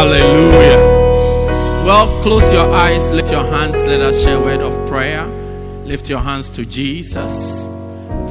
[0.00, 1.84] Hallelujah.
[1.84, 5.26] Well, close your eyes, lift your hands, let us share a word of prayer.
[5.84, 7.66] Lift your hands to Jesus.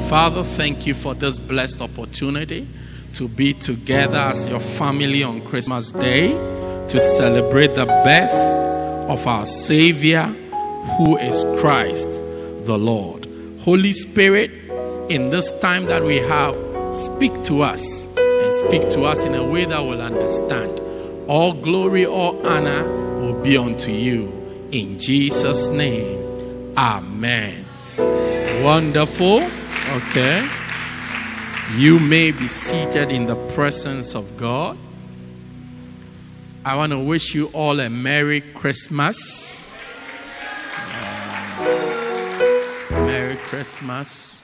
[0.10, 2.68] Father, thank you for this blessed opportunity
[3.14, 6.30] to be together as your family on Christmas Day
[6.88, 10.24] to celebrate the birth of our Savior,
[10.98, 12.10] who is Christ
[12.66, 13.28] the Lord.
[13.60, 14.50] Holy Spirit,
[15.12, 16.56] in this time that we have,
[16.96, 20.79] speak to us and speak to us in a way that we'll understand.
[21.30, 24.34] All glory, all honor will be unto you.
[24.72, 27.64] In Jesus' name, Amen.
[28.64, 29.44] Wonderful.
[29.92, 30.44] Okay.
[31.76, 34.76] You may be seated in the presence of God.
[36.66, 39.72] I want to wish you all a Merry Christmas.
[41.00, 41.68] Um,
[43.06, 44.44] Merry Christmas.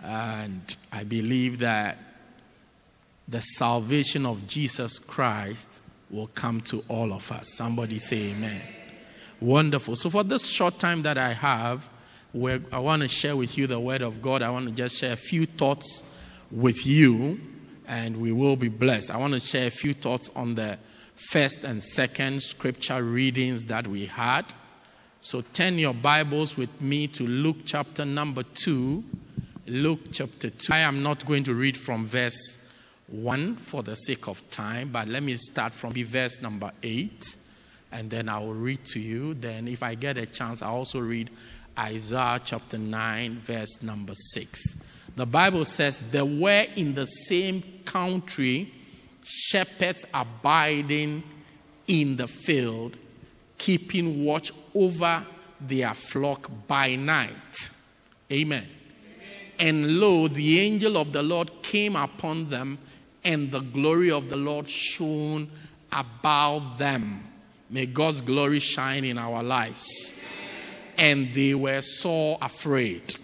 [0.00, 1.98] And I believe that
[3.26, 7.54] the salvation of Jesus Christ will come to all of us.
[7.54, 8.60] Somebody say amen.
[9.40, 9.96] Wonderful.
[9.96, 11.88] So, for this short time that I have,
[12.32, 14.98] where I want to share with you the Word of God, I want to just
[14.98, 16.04] share a few thoughts
[16.50, 17.40] with you,
[17.86, 19.10] and we will be blessed.
[19.10, 20.78] I want to share a few thoughts on the
[21.14, 24.44] first and second scripture readings that we had.
[25.22, 29.04] So, turn your Bibles with me to Luke chapter number 2.
[29.68, 30.72] Luke chapter 2.
[30.72, 32.59] I am not going to read from verse
[33.10, 37.36] 1 for the sake of time, but let me start from verse number 8
[37.92, 39.34] and then I will read to you.
[39.34, 41.30] Then, if I get a chance, I'll also read
[41.78, 44.76] Isaiah chapter 9, verse number 6.
[45.16, 48.72] The Bible says, There were in the same country
[49.22, 51.22] shepherds abiding
[51.88, 52.96] in the field,
[53.58, 55.24] keeping watch over
[55.60, 57.70] their flock by night.
[58.30, 58.66] Amen.
[58.66, 58.66] Amen.
[59.58, 62.78] And lo, the angel of the Lord came upon them,
[63.24, 65.50] and the glory of the Lord shone
[65.92, 67.24] about them.
[67.68, 70.12] May God's glory shine in our lives.
[70.96, 73.14] And they were so afraid.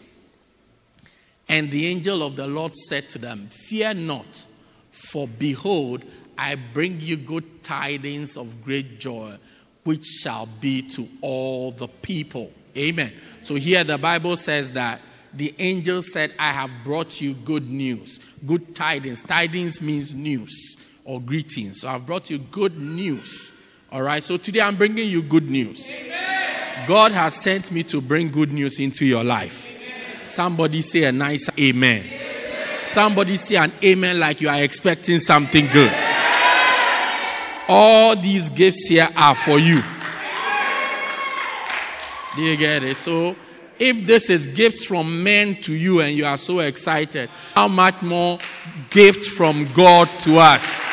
[1.49, 4.47] And the angel of the Lord said to them, Fear not,
[4.91, 6.05] for behold,
[6.39, 9.37] I bring you good tidings of great joy,
[9.85, 12.53] which shall be to all the people.
[12.77, 13.13] Amen.
[13.43, 15.01] So here the Bible says that
[15.35, 19.23] the angel said, I have brought you good news, good tidings.
[19.23, 21.81] Tidings means news or greetings.
[21.81, 23.53] So I've brought you good news.
[23.93, 25.95] All right, so today I'm bringing you good news.
[25.95, 26.87] Amen.
[26.87, 29.73] God has sent me to bring good news into your life.
[29.73, 30.25] Amen.
[30.25, 32.05] Somebody say a nice amen.
[32.05, 32.85] amen.
[32.85, 35.93] Somebody say an amen like you are expecting something good.
[37.69, 39.83] All these gifts here are for you.
[42.37, 42.97] Do you get it?
[42.97, 43.35] So,
[43.79, 48.03] if this is gifts from men to you and you are so excited, how much
[48.03, 48.39] more
[48.91, 50.87] gifts from God to us?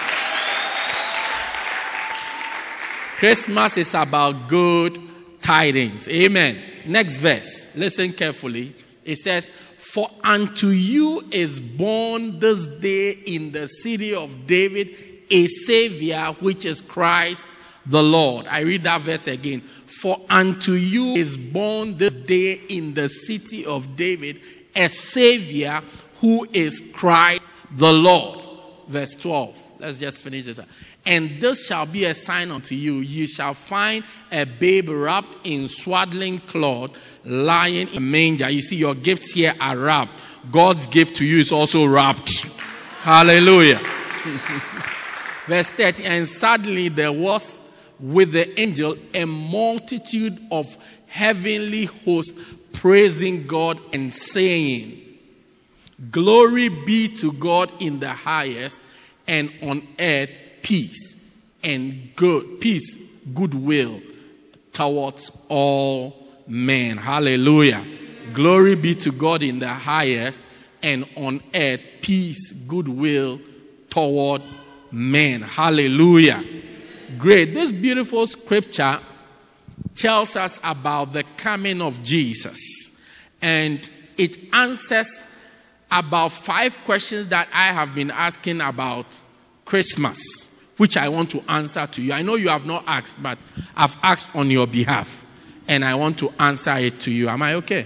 [3.18, 5.00] Christmas is about good
[5.42, 6.10] tidings.
[6.10, 6.62] Amen.
[6.86, 7.74] Next verse.
[7.76, 8.76] Listen carefully.
[9.06, 14.90] It says, For unto you is born this day in the city of David
[15.30, 17.48] a Savior, which is Christ
[17.86, 18.48] the Lord.
[18.48, 19.62] I read that verse again.
[19.62, 24.40] For unto you is born this day in the city of David
[24.76, 25.82] a Savior,
[26.20, 27.46] who is Christ
[27.78, 28.44] the Lord.
[28.88, 29.60] Verse 12.
[29.80, 30.60] Let's just finish this.
[31.06, 32.96] And this shall be a sign unto you.
[32.96, 36.92] You shall find a babe wrapped in swaddling cloth,
[37.26, 38.50] lying in a manger.
[38.50, 40.16] You see, your gifts here are wrapped.
[40.52, 42.44] God's gift to you is also wrapped.
[43.02, 43.82] Hallelujah.
[45.48, 47.63] Verse 30 And suddenly there was
[48.04, 50.78] with the angel a multitude of
[51.08, 52.38] heavenly hosts
[52.74, 55.00] praising God and saying,
[56.12, 58.82] Glory be to God in the highest,
[59.26, 60.30] and on earth
[60.64, 61.16] peace
[61.64, 62.98] and good peace,
[63.34, 64.02] goodwill
[64.74, 66.98] towards all men.
[66.98, 67.86] Hallelujah.
[68.34, 70.44] Glory be to God in the highest,
[70.82, 73.40] and on earth peace, goodwill
[73.90, 74.42] toward
[74.92, 75.42] men.
[75.42, 76.44] Hallelujah.
[77.18, 77.54] Great.
[77.54, 79.00] This beautiful scripture
[79.96, 83.02] tells us about the coming of Jesus,
[83.42, 85.24] and it answers
[85.92, 89.20] about five questions that I have been asking about
[89.66, 92.14] Christmas, which I want to answer to you.
[92.14, 93.38] I know you have not asked, but
[93.76, 95.24] I've asked on your behalf,
[95.68, 97.30] and I want to answer it to you.
[97.30, 97.86] Am I okay?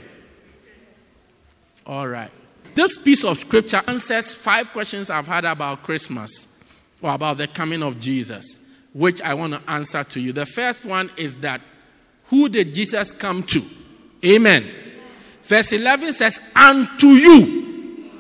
[1.85, 2.31] All right.
[2.75, 6.47] This piece of scripture answers five questions I've had about Christmas
[7.01, 8.59] or about the coming of Jesus,
[8.93, 10.33] which I want to answer to you.
[10.33, 11.61] The first one is that
[12.25, 13.61] who did Jesus come to?
[14.25, 14.65] Amen.
[15.43, 18.11] Verse 11 says, Unto you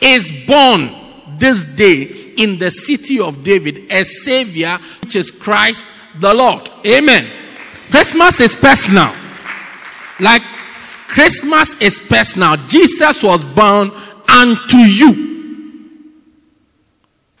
[0.00, 0.90] is born
[1.38, 2.02] this day
[2.36, 5.84] in the city of David a Savior, which is Christ
[6.20, 6.68] the Lord.
[6.86, 7.28] Amen.
[7.90, 9.12] Christmas is personal.
[10.20, 10.42] Like
[11.08, 12.56] Christmas is personal.
[12.66, 13.90] Jesus was born
[14.28, 15.37] unto you.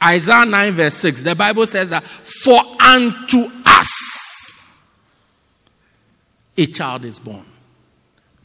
[0.02, 4.72] Isaiah 9, verse 6, the Bible says that, For unto us
[6.56, 7.44] a child is born,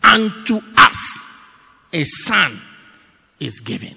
[0.04, 1.26] unto us
[1.92, 2.60] a son
[3.40, 3.96] is given.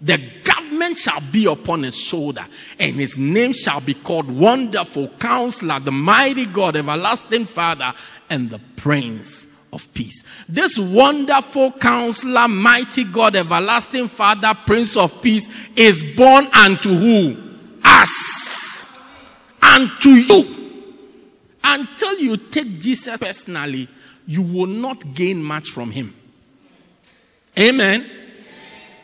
[0.00, 2.46] The government shall be upon his shoulder,
[2.78, 7.94] and his name shall be called Wonderful Counselor, the Mighty God, Everlasting Father,
[8.28, 10.24] and the Prince of Peace.
[10.48, 17.36] This wonderful counselor, mighty God, everlasting Father, Prince of Peace is born unto who?
[17.84, 18.96] Us.
[19.62, 20.44] Unto you.
[21.62, 23.88] Until you take Jesus personally,
[24.26, 26.14] you will not gain much from him.
[27.58, 28.08] Amen.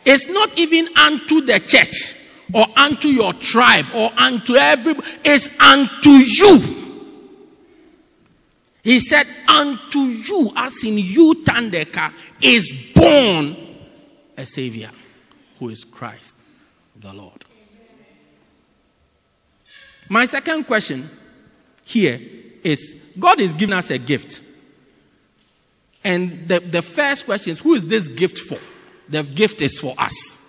[0.05, 2.15] It's not even unto the church
[2.53, 5.07] or unto your tribe or unto everybody.
[5.23, 6.82] It's unto you.
[8.83, 13.55] He said, Unto you, as in you, Tandeka, is born
[14.37, 14.91] a Savior
[15.57, 16.35] who is Christ
[16.97, 17.45] the Lord.
[20.09, 21.09] My second question
[21.85, 22.19] here
[22.63, 24.41] is God is giving us a gift.
[26.03, 28.59] And the, the first question is who is this gift for?
[29.07, 30.39] The gift is for us.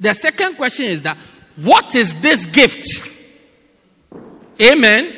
[0.00, 1.16] The second question is that
[1.56, 2.86] what is this gift?
[4.60, 5.17] Amen.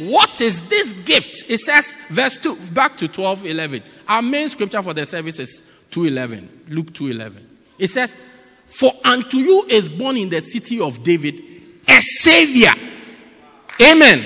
[0.00, 1.44] What is this gift?
[1.48, 3.82] It says, verse 2, back to 12 11.
[4.08, 6.64] Our main scripture for the service is 2 11.
[6.68, 7.46] Luke 2 11.
[7.78, 8.18] It says,
[8.66, 11.42] For unto you is born in the city of David
[11.88, 12.72] a Savior.
[13.80, 14.24] Amen.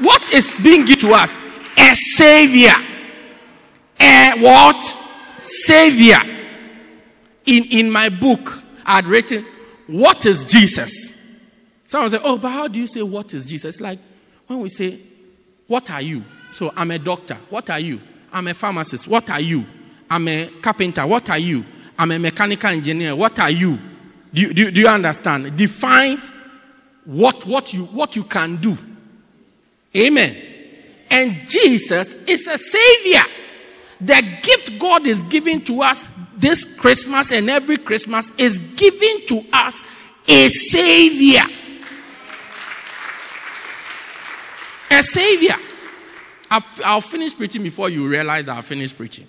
[0.00, 1.36] What is being given to us?
[1.76, 2.74] A Savior.
[4.00, 4.82] A what?
[5.42, 6.18] Savior.
[7.46, 9.44] In, in my book, I had written,
[9.86, 11.18] What is Jesus?
[11.86, 13.80] Someone say, Oh, but how do you say what is Jesus?
[13.80, 13.98] Like,
[14.48, 14.98] when we say,
[15.68, 16.24] What are you?
[16.52, 17.36] So I'm a doctor.
[17.50, 18.00] What are you?
[18.32, 19.06] I'm a pharmacist.
[19.06, 19.64] What are you?
[20.10, 21.06] I'm a carpenter.
[21.06, 21.64] What are you?
[21.98, 23.14] I'm a mechanical engineer.
[23.14, 23.78] What are you?
[24.32, 25.56] Do you, do, do you understand?
[25.56, 26.32] Defines
[27.04, 28.76] what, what, you, what you can do.
[29.96, 30.36] Amen.
[31.10, 33.22] And Jesus is a savior.
[34.00, 36.06] The gift God is giving to us
[36.36, 39.82] this Christmas and every Christmas is giving to us
[40.28, 41.42] a savior.
[44.90, 45.54] A savior.
[46.50, 49.26] I'll finish preaching before you realize that I've finished preaching.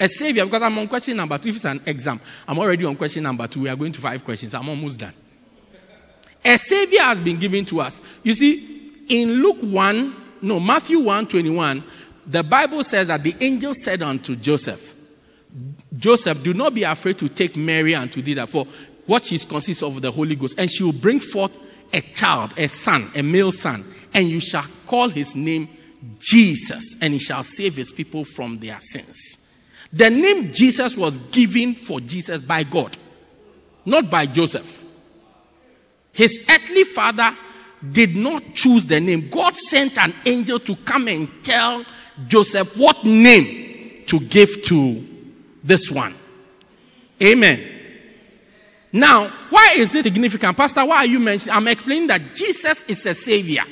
[0.00, 1.50] A savior, because I'm on question number two.
[1.50, 3.62] If it's an exam, I'm already on question number two.
[3.62, 4.52] We are going to five questions.
[4.54, 5.14] I'm almost done.
[6.44, 8.00] A savior has been given to us.
[8.22, 11.82] You see, in Luke 1, no, Matthew 1 21,
[12.26, 14.94] the Bible says that the angel said unto Joseph,
[15.96, 18.66] Joseph, do not be afraid to take Mary and to do that, for
[19.06, 21.56] what she consists of the Holy Ghost, and she will bring forth
[21.92, 23.84] a child, a son, a male son,
[24.16, 25.68] and you shall call his name
[26.18, 29.46] Jesus, and he shall save his people from their sins.
[29.92, 32.96] The name Jesus was given for Jesus by God,
[33.84, 34.82] not by Joseph.
[36.12, 37.36] His earthly father
[37.92, 39.28] did not choose the name.
[39.28, 41.84] God sent an angel to come and tell
[42.26, 45.06] Joseph what name to give to
[45.62, 46.14] this one.
[47.22, 47.72] Amen.
[48.92, 50.56] Now, why is it significant?
[50.56, 51.54] Pastor, why are you mentioning?
[51.54, 53.64] I'm explaining that Jesus is a savior.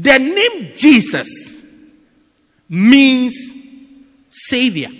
[0.00, 1.64] The name Jesus
[2.68, 3.52] means
[4.30, 4.90] savior.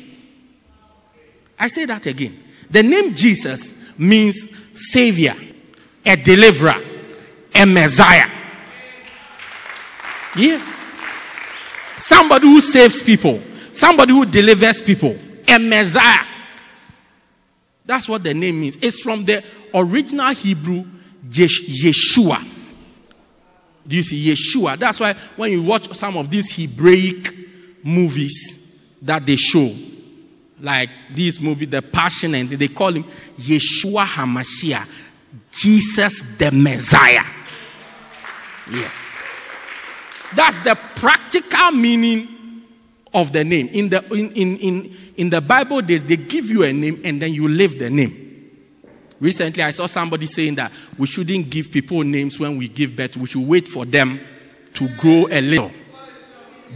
[1.57, 2.43] I say that again.
[2.71, 5.35] The name Jesus means savior,
[6.05, 6.83] a deliverer,
[7.55, 8.29] a messiah.
[10.37, 10.61] Yeah.
[11.97, 13.41] Somebody who saves people,
[13.71, 16.27] somebody who delivers people, a messiah.
[17.87, 18.79] That's what the name means.
[18.83, 20.85] It's from the original Hebrew
[21.29, 22.58] Yeshua
[23.89, 24.79] do you see Yeshua?
[24.79, 27.35] That's why when you watch some of these Hebraic
[27.83, 29.75] movies that they show,
[30.61, 33.05] like this movie, The Passion, and they call him
[33.39, 34.87] Yeshua Hamashiach,
[35.53, 37.25] Jesus the Messiah.
[38.71, 38.91] Yeah.
[40.37, 42.29] That's the practical meaning
[43.15, 43.69] of the name.
[43.69, 47.23] In the, in, in, in, in the Bible days, they give you a name and
[47.23, 48.28] then you live the name.
[49.21, 53.17] Recently, I saw somebody saying that we shouldn't give people names when we give birth.
[53.17, 54.21] We should wait for them
[54.75, 55.73] to grow a little.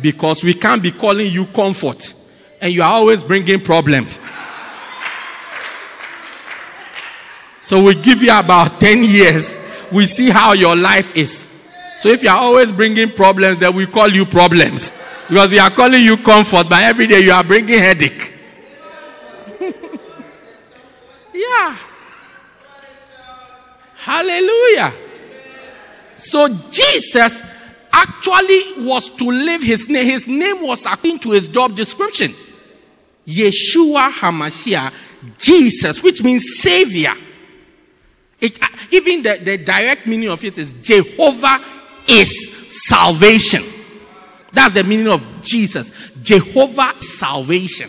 [0.01, 2.15] Because we can't be calling you comfort
[2.61, 4.19] and you are always bringing problems.
[7.61, 9.61] So we give you about 10 years.
[9.93, 11.53] We see how your life is.
[12.01, 14.91] So if you are always bringing problems, then we call you problems.
[15.29, 18.35] Because we are calling you comfort, but every day you are bringing headache.
[21.35, 21.77] yeah.
[24.03, 24.93] Hallelujah.
[26.17, 27.45] So Jesus
[27.93, 30.05] actually was to live his name.
[30.05, 32.35] His name was according to his job description.
[33.29, 34.93] Yeshua HaMashiach,
[35.39, 37.13] Jesus, which means Savior.
[38.41, 41.65] It, uh, even the, the direct meaning of it is Jehovah
[42.09, 43.63] is salvation.
[44.53, 46.11] That's the meaning of Jesus.
[46.23, 47.89] Jehovah salvation.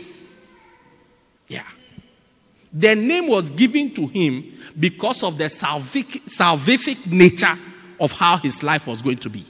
[2.74, 7.56] The name was given to him because of the salvific, salvific nature
[8.00, 9.46] of how his life was going to be.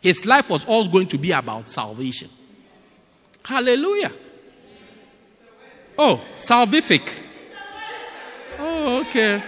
[0.00, 2.28] His life was all going to be about salvation.
[3.44, 4.12] Hallelujah.
[5.98, 7.08] Oh, salvific.
[8.58, 9.42] Oh, okay.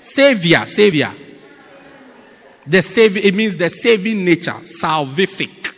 [0.00, 1.12] Savior, Savior.
[2.66, 5.74] The savior, it means the saving nature, salvific.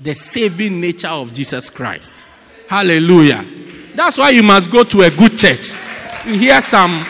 [0.00, 2.26] The saving nature of Jesus Christ.
[2.68, 3.44] Hallelujah.
[3.94, 5.72] That's why you must go to a good church.
[6.26, 7.04] You hear some.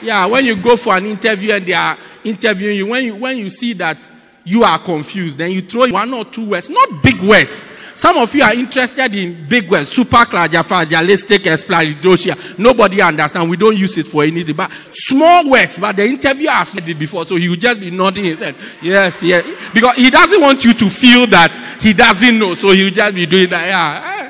[0.00, 3.38] Yeah, when you go for an interview and they are interviewing you, when you when
[3.38, 4.10] you see that
[4.44, 7.64] you are confused, then you throw one or two words, not big words.
[7.94, 12.58] Some of you are interested in big words, super superclassification, explanatoria.
[12.58, 13.48] Nobody understands.
[13.48, 14.56] We don't use it for anything.
[14.56, 17.90] But small words, but the interviewer has said it before, so he will just be
[17.90, 18.56] nodding his head.
[18.80, 19.46] Yes, yes.
[19.72, 23.14] Because he doesn't want you to feel that he doesn't know, so he will just
[23.14, 23.66] be doing that.
[23.66, 24.21] Yeah,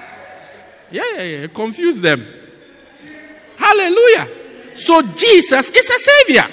[0.93, 1.23] yeah, yeah.
[1.23, 1.47] yeah.
[1.49, 2.27] Confuse them.
[3.57, 4.29] Hallelujah.
[4.75, 6.47] So Jesus is a savior.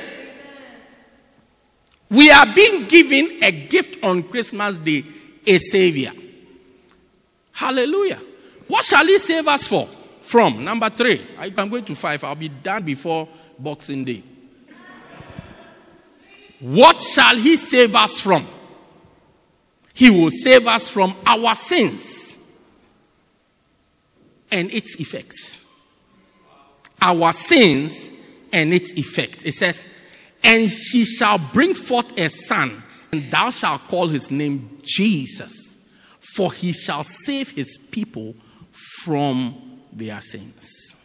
[2.09, 5.03] We are being given a gift on Christmas Day,
[5.45, 6.11] a Savior.
[7.51, 8.19] Hallelujah.
[8.67, 9.87] What shall He save us for?
[10.21, 11.25] From number three.
[11.37, 12.23] Ah, I'm going to five.
[12.23, 13.27] I'll be done before
[13.57, 14.23] Boxing Day.
[16.59, 18.45] What shall He save us from?
[19.93, 22.28] He will save us from our sins
[24.51, 25.65] and its effects.
[27.01, 28.11] Our sins
[28.51, 29.45] and its effect.
[29.45, 29.87] It says,
[30.43, 35.77] and she shall bring forth a son, and thou shalt call his name Jesus,
[36.19, 38.35] for he shall save his people
[39.03, 39.55] from
[39.93, 40.95] their sins.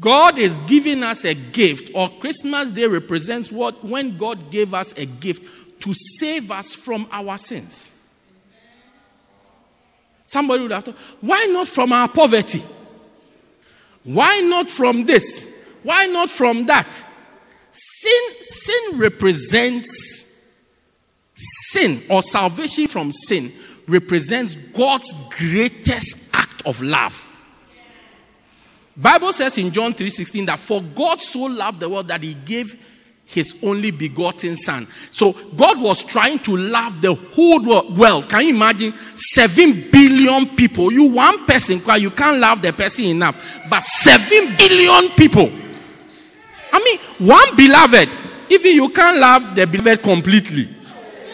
[0.00, 4.96] God is giving us a gift, or Christmas Day represents what when God gave us
[4.96, 5.44] a gift
[5.82, 7.91] to save us from our sins.
[10.24, 12.62] Somebody would have thought, why not from our poverty?
[14.04, 15.52] Why not from this?
[15.82, 16.92] Why not from that?
[17.72, 20.22] Sin, sin represents
[21.34, 23.52] sin or salvation from sin
[23.88, 27.28] represents God's greatest act of love.
[28.96, 32.76] Bible says in John 3:16 that for God so loved the world that he gave
[33.32, 34.86] his only begotten son.
[35.10, 37.62] So God was trying to love the whole
[37.94, 38.28] world.
[38.28, 40.92] Can you imagine 7 billion people?
[40.92, 43.60] You one person, you can't love the person enough.
[43.68, 45.50] But 7 billion people
[46.72, 48.08] I mean, one beloved,
[48.50, 50.68] even you can't love the beloved completely.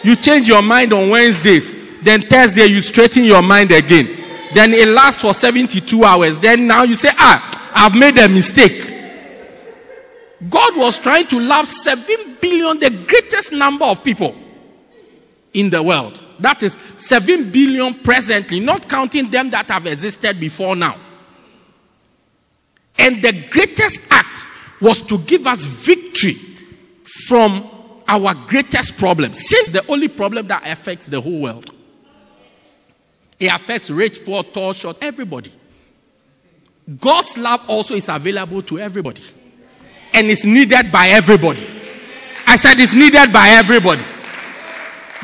[0.03, 4.17] You change your mind on Wednesdays, then Thursday you straighten your mind again.
[4.53, 6.37] Then it lasts for 72 hours.
[6.37, 8.98] Then now you say, Ah, I've made a mistake.
[10.47, 14.35] God was trying to love 7 billion, the greatest number of people
[15.53, 16.19] in the world.
[16.39, 20.95] That is 7 billion presently, not counting them that have existed before now.
[22.97, 24.45] And the greatest act
[24.79, 26.37] was to give us victory
[27.25, 27.69] from
[28.07, 29.33] our greatest problem.
[29.33, 31.73] Since the only problem that affects the whole world,
[33.39, 35.51] it affects rich, poor, tall, short, everybody.
[36.99, 39.21] God's love also is available to everybody
[40.13, 41.65] and it's needed by everybody.
[42.47, 44.03] I said it's needed by everybody.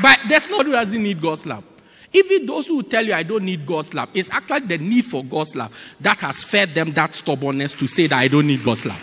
[0.02, 1.64] But there's nobody who doesn't need God's love.
[2.14, 5.24] Even those who tell you I don't need God's love, it's actually the need for
[5.24, 8.86] God's love that has fed them that stubbornness to say that I don't need God's
[8.86, 9.02] love.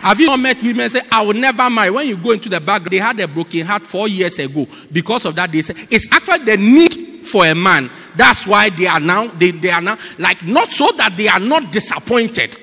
[0.00, 1.90] Have you not met women say, I will never marry?
[1.90, 4.66] When you go into the back, they had a broken heart four years ago.
[4.92, 7.90] Because of that, they say it's actually the need for a man.
[8.14, 11.40] That's why they are now, they, they are now, like, not so that they are
[11.40, 12.56] not disappointed.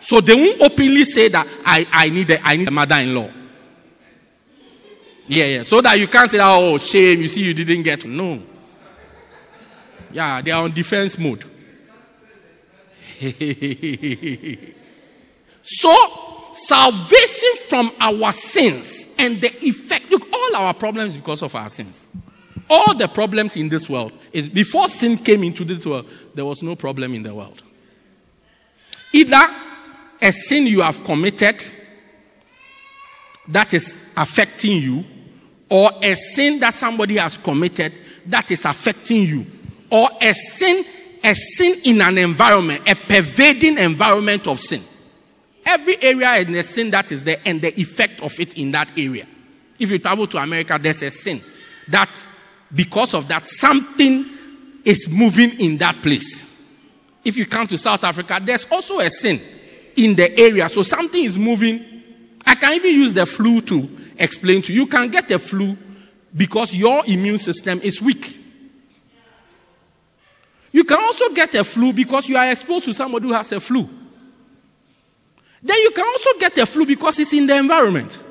[0.00, 3.30] So they won't openly say that I, I need a, I need a mother-in-law.
[5.26, 5.62] Yeah, yeah.
[5.62, 8.04] So that you can't say, oh, shame, you see, you didn't get.
[8.04, 8.42] No.
[10.10, 11.44] Yeah, they are on defense mode.
[15.62, 15.94] so,
[16.52, 20.10] salvation from our sins and the effect.
[20.10, 22.08] Look, all our problems because of our sins.
[22.70, 26.62] All the problems in this world is before sin came into this world, there was
[26.62, 27.62] no problem in the world.
[29.12, 29.46] Either
[30.20, 31.64] a sin you have committed
[33.48, 35.04] that is affecting you,
[35.70, 39.46] or a sin that somebody has committed that is affecting you,
[39.90, 40.84] or a sin,
[41.24, 44.82] a sin in an environment, a pervading environment of sin.
[45.64, 48.98] Every area in the sin that is there and the effect of it in that
[48.98, 49.26] area.
[49.78, 51.42] If you travel to America, there's a sin
[51.88, 52.26] that
[52.74, 54.26] because of that, something
[54.84, 56.44] is moving in that place.
[57.24, 59.40] If you come to South Africa, there's also a sin
[59.98, 60.68] in the area.
[60.68, 61.84] So something is moving.
[62.46, 64.82] I can even use the flu to explain to you.
[64.82, 65.76] You can get the flu
[66.34, 68.36] because your immune system is weak.
[70.70, 73.60] You can also get a flu because you are exposed to somebody who has a
[73.60, 73.88] flu.
[75.62, 78.22] Then you can also get a flu because it's in the environment.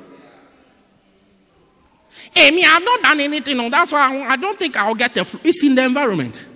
[2.34, 3.56] Me, I've not done anything.
[3.56, 5.40] No, that's why I, I don't think I'll get a flu.
[5.44, 6.46] It's in the environment.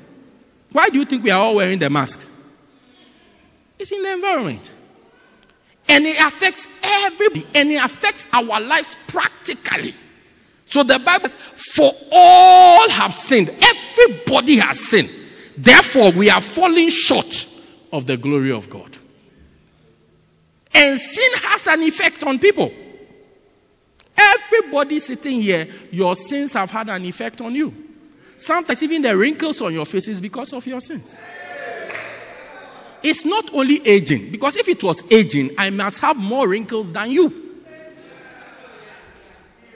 [0.71, 2.31] Why do you think we are all wearing the masks?
[3.79, 4.71] It's in the environment.
[5.89, 9.93] And it affects everybody, and it affects our lives practically.
[10.67, 13.51] So the Bible says, For all have sinned.
[13.51, 15.11] Everybody has sinned.
[15.57, 17.47] Therefore, we are falling short
[17.93, 18.97] of the glory of God.
[20.75, 22.73] And sin has an effect on people.
[24.17, 27.75] Everybody sitting here, your sins have had an effect on you.
[28.37, 31.19] Sometimes even the wrinkles on your face is because of your sins.
[33.03, 37.11] It's not only aging, because if it was aging, I must have more wrinkles than
[37.11, 37.53] you.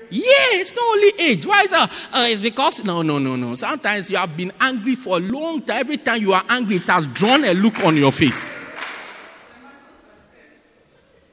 [0.08, 1.44] Yeah, it's not only age.
[1.44, 2.08] Why is that?
[2.12, 3.56] Uh, it's because, no, no, no, no.
[3.56, 5.78] Sometimes you have been angry for a long time.
[5.78, 8.48] Every time you are angry, it has drawn a look on your face.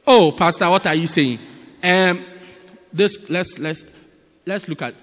[0.08, 1.40] Oh, Pastor, what are you saying?
[1.84, 2.26] Um,
[2.92, 3.86] this let's let's
[4.46, 4.96] let's look at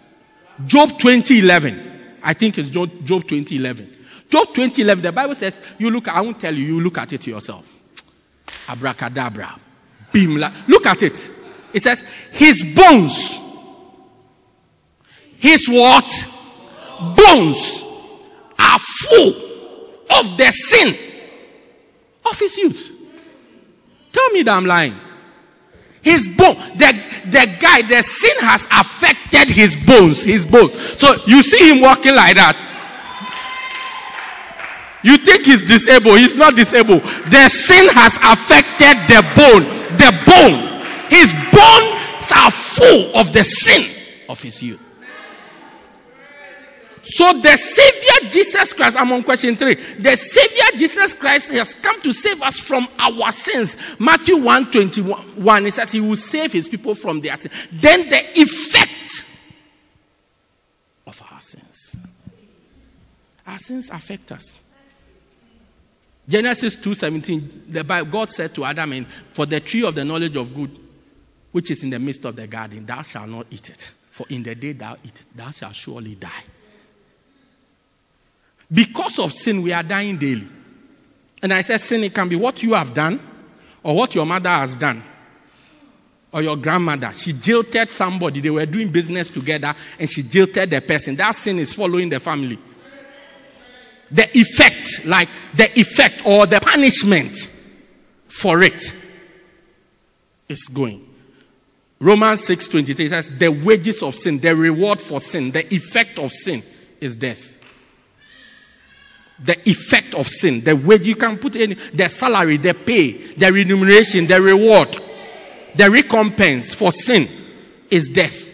[0.67, 2.19] Job 2011.
[2.23, 3.97] I think it's Job, Job 2011.
[4.31, 7.27] Job 2011, the Bible says, you look, I won't tell you, you look at it
[7.27, 7.67] yourself.
[8.69, 9.57] Abracadabra.
[10.13, 10.69] Bimla.
[10.69, 11.31] Look at it.
[11.73, 13.39] It says, his bones.
[15.37, 16.09] His what?
[17.17, 17.85] Bones
[18.59, 19.35] are full
[20.11, 20.95] of the sin
[22.25, 22.91] of his youth.
[24.13, 24.95] Tell me that I'm lying.
[26.03, 26.93] His bone, the,
[27.27, 30.73] the guy, the sin has affected his bones, his bones.
[30.99, 32.70] So you see him walking like that.
[35.03, 36.19] You think he's disabled.
[36.19, 37.03] He's not disabled.
[37.03, 39.65] The sin has affected the bone.
[39.97, 40.71] The bone.
[41.09, 43.91] His bones are full of the sin
[44.29, 44.87] of his youth.
[47.03, 49.75] So the Savior Jesus Christ, I'm on question three.
[49.75, 53.79] The Savior Jesus Christ has come to save us from our sins.
[53.99, 57.55] Matthew 1 21, it says he will save his people from their sins.
[57.73, 59.25] Then the effect
[61.07, 61.97] of our sins.
[63.47, 64.63] Our sins affect us.
[66.31, 70.37] Genesis 2:17, the Bible, God said to Adam, and for the tree of the knowledge
[70.37, 70.71] of good,
[71.51, 73.91] which is in the midst of the garden, thou shalt not eat it.
[74.13, 76.45] For in the day thou eat thou shalt surely die.
[78.71, 80.47] Because of sin, we are dying daily.
[81.43, 83.19] And I said, sin, it can be what you have done,
[83.83, 85.03] or what your mother has done,
[86.33, 87.13] or your grandmother.
[87.13, 88.41] She jilted somebody.
[88.41, 91.17] They were doing business together, and she jilted the person.
[91.17, 92.57] That sin is following the family.
[94.11, 97.37] The effect, like the effect or the punishment
[98.29, 98.83] for it,
[100.49, 101.07] is going.
[102.01, 106.63] Romans 6:23 says, the wages of sin, the reward for sin, the effect of sin
[107.01, 107.59] is death
[109.43, 113.51] the effect of sin, the wage you can put in, the salary, the pay, the
[113.53, 114.89] remuneration, the reward,
[115.77, 117.29] the recompense for sin
[117.91, 118.50] is death.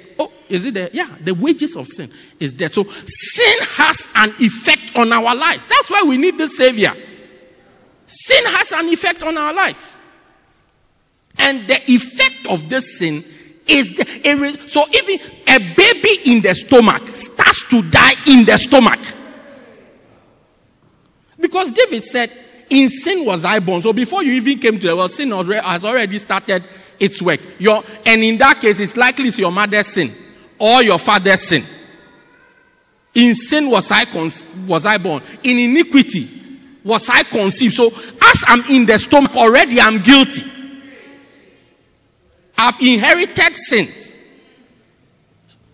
[0.49, 0.91] Is it there?
[0.93, 2.75] Yeah, the wages of sin is death.
[2.75, 5.67] So sin has an effect on our lives.
[5.67, 6.93] That's why we need the Savior.
[8.07, 9.97] Sin has an effect on our lives.
[11.39, 13.25] And the effect of this sin
[13.67, 19.01] is the, so even a baby in the stomach starts to die in the stomach.
[21.39, 22.31] Because David said,
[22.71, 23.83] In sin was I born.
[23.83, 26.65] So before you even came to the world, sin has already started
[27.01, 27.41] its work.
[27.59, 30.13] Your, and in that case, it's likely it's your mother's sin
[30.59, 31.65] or your father's sin.
[33.15, 34.05] In sin was I,
[34.67, 35.23] was I born.
[35.43, 36.29] In iniquity
[36.85, 37.75] was I conceived.
[37.75, 40.45] So as I'm in the stomach already, I'm guilty.
[42.59, 44.15] I've inherited sins.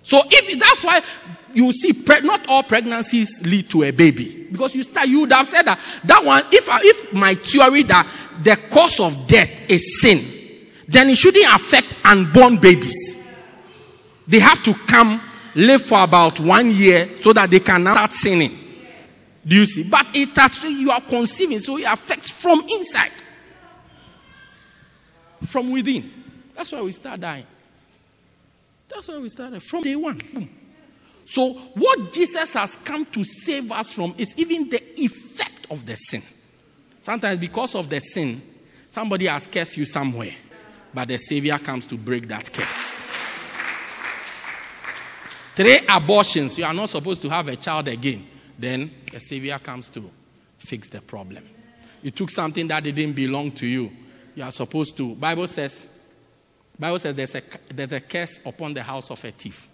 [0.03, 1.03] So if that's why
[1.55, 1.93] you see,
[2.23, 5.09] not all pregnancies lead to a baby because you start.
[5.09, 6.45] You would have said that that one.
[6.51, 8.09] If if my theory that
[8.43, 10.25] the cause of death is sin,
[10.89, 13.22] then it shouldn't affect unborn babies.
[14.27, 15.21] They have to come
[15.55, 18.59] live for about one year so that they can start sinning.
[19.45, 19.89] Do you see?
[19.89, 23.13] But it actually you are conceiving, so it affects from inside,
[25.47, 26.11] from within.
[26.55, 27.47] That's why we start dying.
[28.89, 30.19] That's why we started from day one.
[30.33, 30.49] Boom.
[31.25, 35.95] So, what Jesus has come to save us from is even the effect of the
[35.95, 36.23] sin.
[37.01, 38.43] Sometimes, because of the sin,
[38.91, 40.33] somebody has cursed you somewhere,
[40.93, 43.12] but the Savior comes to break that curse.
[45.55, 48.27] Three abortions, you are not supposed to have a child again.
[48.59, 50.11] Then the Savior comes to
[50.59, 51.45] fix the problem.
[52.03, 53.91] You took something that didn't belong to you.
[54.35, 55.15] You are supposed to.
[55.15, 55.87] Bible says,
[56.79, 57.43] Bible says there's a,
[57.75, 59.69] there's a curse upon the house of a thief.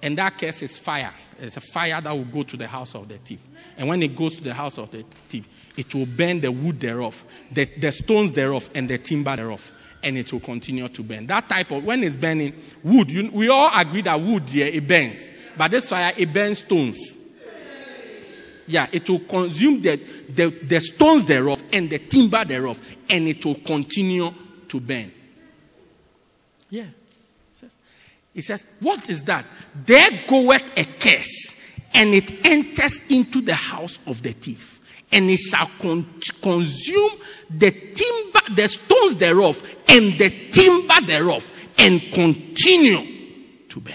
[0.00, 1.12] And that curse is fire.
[1.38, 3.40] It's a fire that will go to the house of the thief.
[3.76, 6.80] And when it goes to the house of the thief, it will burn the wood
[6.80, 9.72] thereof, the, the stones thereof, and the timber thereof.
[10.02, 11.26] And it will continue to burn.
[11.26, 14.86] That type of, when it's burning, wood, you, we all agree that wood, yeah, it
[14.86, 15.30] burns.
[15.56, 17.16] But this fire, it burns stones.
[18.66, 19.96] Yeah, it will consume the,
[20.28, 24.30] the, the stones thereof and the timber thereof, and it will continue
[24.68, 25.10] to burn.
[26.70, 26.84] Yeah.
[28.34, 29.44] He says, What is that?
[29.84, 31.56] There goeth a curse,
[31.92, 34.80] and it enters into the house of the thief,
[35.10, 36.06] and it shall con-
[36.40, 37.10] consume
[37.50, 43.00] the timber, the stones thereof, and the timber thereof, and continue
[43.68, 43.94] to burn.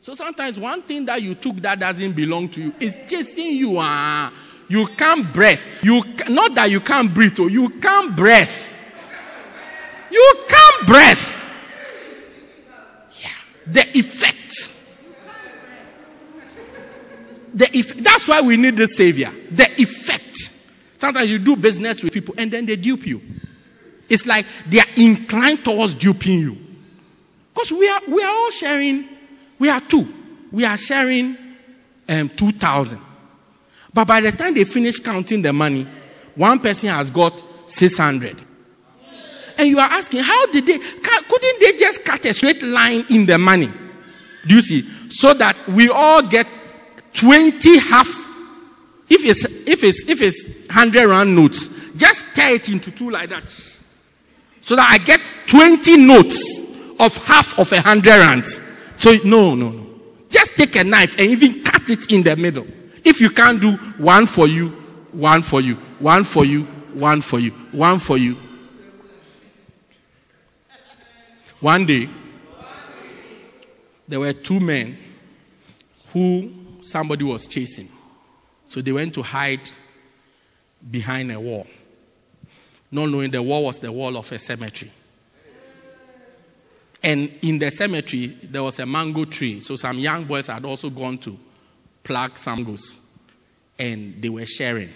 [0.00, 3.74] So sometimes one thing that you took that doesn't belong to you is chasing you.
[3.78, 4.32] Ah,
[4.68, 5.60] you can't breathe.
[5.82, 8.48] You not that you can't breathe, oh, you can't breathe.
[10.10, 11.50] You can't breathe
[13.20, 13.28] Yeah,
[13.66, 14.72] the effect.
[17.54, 19.32] The if, that's why we need the savior.
[19.50, 20.55] The effect.
[20.96, 23.20] Sometimes you do business with people and then they dupe you.
[24.08, 26.56] It's like they are inclined towards duping you.
[27.52, 29.08] Because we are we are all sharing,
[29.58, 30.06] we are two.
[30.52, 31.36] We are sharing
[32.08, 33.00] um, two thousand.
[33.92, 35.86] But by the time they finish counting the money,
[36.34, 38.42] one person has got six hundred
[39.58, 43.26] and you are asking, how did they, couldn't they just cut a straight line in
[43.26, 43.70] the money?
[44.46, 44.82] Do you see?
[45.10, 46.46] So that we all get
[47.14, 48.25] 20 half.
[49.08, 53.28] If it's, if it's, if it's 100 rand notes, just tear it into two like
[53.30, 53.50] that.
[54.60, 56.64] So that I get 20 notes
[56.98, 58.46] of half of a 100 rand.
[58.96, 59.86] So, no, no, no.
[60.28, 62.66] Just take a knife and even cut it in the middle.
[63.04, 64.70] If you can't do one for you,
[65.12, 66.62] one for you, one for you,
[66.94, 68.36] one for you, one for you,
[71.60, 72.08] One day,
[74.06, 74.96] there were two men
[76.12, 77.88] who somebody was chasing.
[78.66, 79.70] So they went to hide
[80.90, 81.66] behind a wall,
[82.90, 84.90] not knowing the wall was the wall of a cemetery.
[87.02, 89.60] And in the cemetery, there was a mango tree.
[89.60, 91.38] So some young boys had also gone to
[92.02, 92.98] pluck some mangoes
[93.78, 94.88] and they were sharing.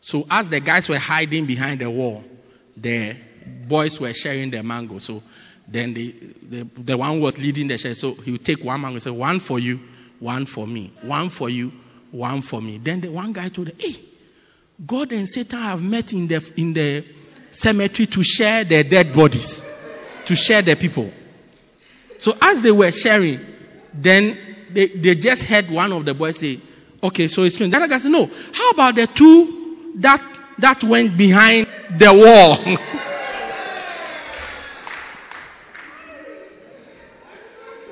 [0.00, 2.24] So as the guys were hiding behind the wall,
[2.76, 3.16] the
[3.66, 4.98] boys were sharing the mango.
[4.98, 5.22] So
[5.66, 6.14] then the,
[6.48, 7.94] the, the one was leading the share.
[7.94, 9.80] So he would take one man and say, One for you,
[10.18, 10.92] one for me.
[11.02, 11.72] One for you,
[12.10, 12.78] one for me.
[12.78, 13.94] Then the one guy told Hey,
[14.86, 17.04] God and Satan have met in the, in the
[17.50, 19.64] cemetery to share their dead bodies,
[20.24, 21.12] to share their people.
[22.18, 23.40] So as they were sharing,
[23.94, 24.36] then
[24.70, 26.60] they, they just heard one of the boys say,
[27.02, 27.72] Okay, so it's strange.
[27.72, 30.22] The other guy said, No, how about the two that,
[30.58, 32.76] that went behind the wall?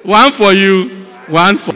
[0.09, 1.75] One for you, one for.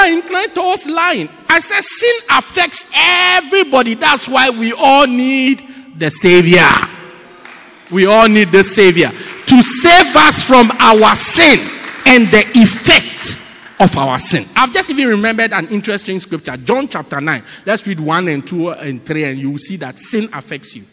[0.00, 1.28] Are inclined towards lying.
[1.50, 3.92] I said sin affects everybody.
[3.92, 5.62] That's why we all need
[5.98, 6.66] the Savior.
[7.90, 11.58] We all need the Savior to save us from our sin
[12.06, 13.36] and the effect
[13.78, 14.46] of our sin.
[14.56, 17.42] I've just even remembered an interesting scripture, John chapter 9.
[17.66, 20.84] Let's read 1 and 2 and 3, and you will see that sin affects you.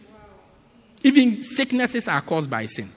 [1.04, 2.89] Even sicknesses are caused by sin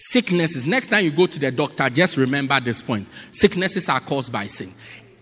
[0.00, 0.66] sicknesses.
[0.66, 3.06] Next time you go to the doctor, just remember this point.
[3.32, 4.72] Sicknesses are caused by sin.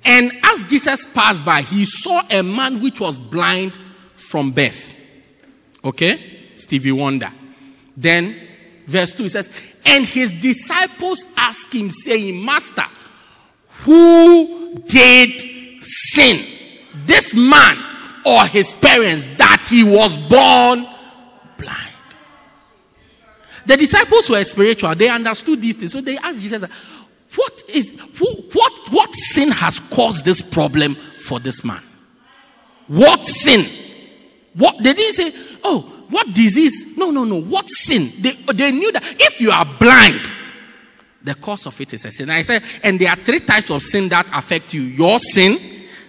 [0.04, 3.78] And as Jesus passed by, he saw a man which was blind
[4.14, 4.96] from birth.
[5.84, 6.52] Okay?
[6.56, 7.32] Stevie Wonder.
[7.96, 8.36] Then,
[8.86, 9.50] verse 2, he says,
[9.84, 12.84] And his disciples asked him, saying, Master,
[13.80, 16.44] who did sin?
[17.04, 17.76] This man
[18.24, 20.86] or his parents that he was born?
[23.68, 24.94] The disciples were spiritual.
[24.94, 25.92] They understood these things.
[25.92, 26.64] So they asked Jesus,
[27.36, 31.82] what is what what sin has caused this problem for this man?
[32.86, 33.66] What sin?
[34.54, 36.96] What they didn't say, oh, what disease?
[36.96, 37.42] No, no, no.
[37.42, 38.10] What sin?
[38.20, 40.32] They, they knew that if you are blind,
[41.22, 42.30] the cause of it is a sin.
[42.30, 45.58] I said, and there are three types of sin that affect you your sin,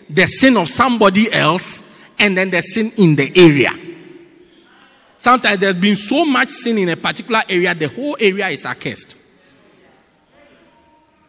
[0.09, 1.83] the sin of somebody else,
[2.19, 3.73] and then the sin in the area.
[5.19, 9.17] Sometimes there's been so much sin in a particular area, the whole area is accursed.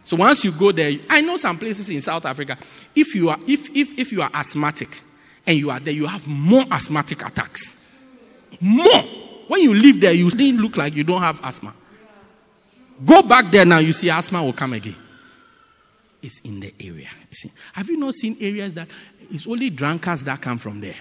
[0.05, 2.57] So once you go there, I know some places in South Africa,
[2.94, 4.88] if you are if if if you are asthmatic
[5.46, 7.85] and you are there, you have more asthmatic attacks.
[8.61, 9.03] More.
[9.48, 11.74] When you live there, you still look like you don't have asthma.
[13.05, 14.96] Go back there now, you see asthma will come again.
[16.22, 17.09] It's in the area.
[17.72, 18.88] Have you not seen areas that
[19.31, 20.94] it's only drunkards that come from there?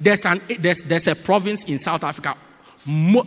[0.00, 2.36] There's, an, there's, there's a province in South Africa,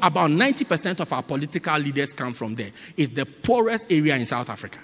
[0.02, 2.72] about 90% of our political leaders come from there.
[2.98, 4.80] It's the poorest area in South Africa.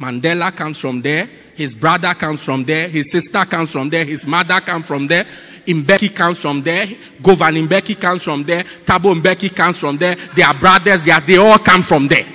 [0.00, 4.26] Mandela comes from there, his brother comes from there, his sister comes from there, his
[4.26, 5.24] mother comes from there,
[5.66, 6.86] Mbeki comes from there,
[7.22, 11.20] Govan Mbeki comes from there, Thabo Mbeki comes from there, they are brothers, they, are,
[11.20, 12.26] they all come from there.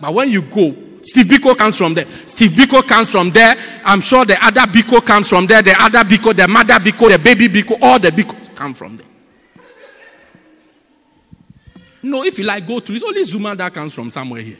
[0.00, 0.74] But when you go,
[1.08, 2.06] Steve Biko comes from there.
[2.26, 3.56] Steve Biko comes from there.
[3.82, 5.62] I'm sure the other Biko comes from there.
[5.62, 9.06] The other Biko, the mother Biko, the baby Biko, all the Biko come from there.
[12.02, 12.92] No, if you like, go to.
[12.92, 14.58] It's only Zuma that comes from somewhere here.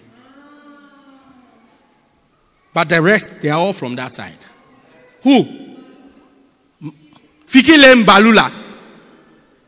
[2.72, 4.38] But the rest, they are all from that side.
[5.22, 5.44] Who?
[7.46, 8.50] Fikile Mbalula.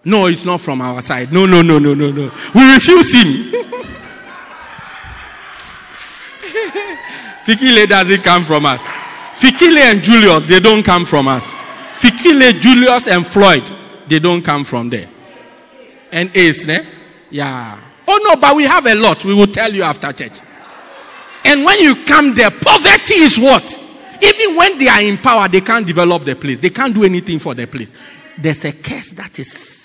[0.07, 1.31] No, it's not from our side.
[1.31, 2.33] No, no, no, no, no, no.
[2.55, 3.53] We refuse him.
[7.51, 8.87] Fikile doesn't come from us.
[9.33, 11.57] Fikile and Julius, they don't come from us.
[11.93, 13.69] Fikile, Julius, and Floyd,
[14.07, 15.09] they don't come from there.
[16.13, 16.87] And Ace, ne?
[17.31, 17.81] Yeah.
[18.07, 19.25] Oh no, but we have a lot.
[19.25, 20.39] We will tell you after church.
[21.45, 23.79] And when you come there, poverty is what?
[24.23, 26.61] Even when they are in power, they can't develop the place.
[26.61, 27.95] They can't do anything for the place.
[28.39, 29.80] There's a curse that is.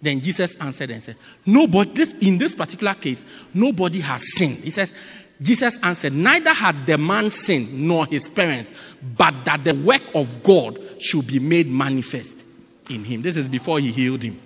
[0.00, 4.58] Then Jesus answered and said, Nobody, this, in this particular case, nobody has sinned.
[4.58, 4.92] He says,
[5.40, 8.72] Jesus answered, Neither had the man sinned nor his parents,
[9.16, 12.44] but that the work of God should be made manifest
[12.90, 13.22] in him.
[13.22, 14.40] This is before he healed him.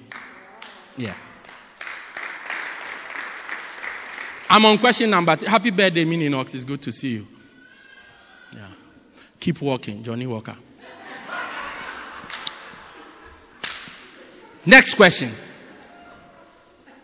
[0.97, 1.15] Yeah.
[4.51, 5.49] I'm on question number three.
[5.49, 6.55] Happy birthday, Minnie Knox.
[6.55, 7.27] It's good to see you.
[8.55, 8.69] Yeah.
[9.41, 10.57] Keep walking, Johnny Walker.
[14.65, 15.31] Next question.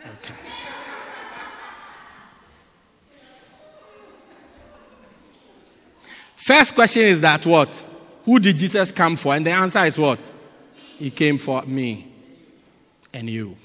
[0.05, 0.35] Okay.
[6.37, 7.85] First question is that what?
[8.25, 9.35] Who did Jesus come for?
[9.35, 10.19] And the answer is what?
[10.99, 12.13] He came for me
[13.13, 13.57] and you.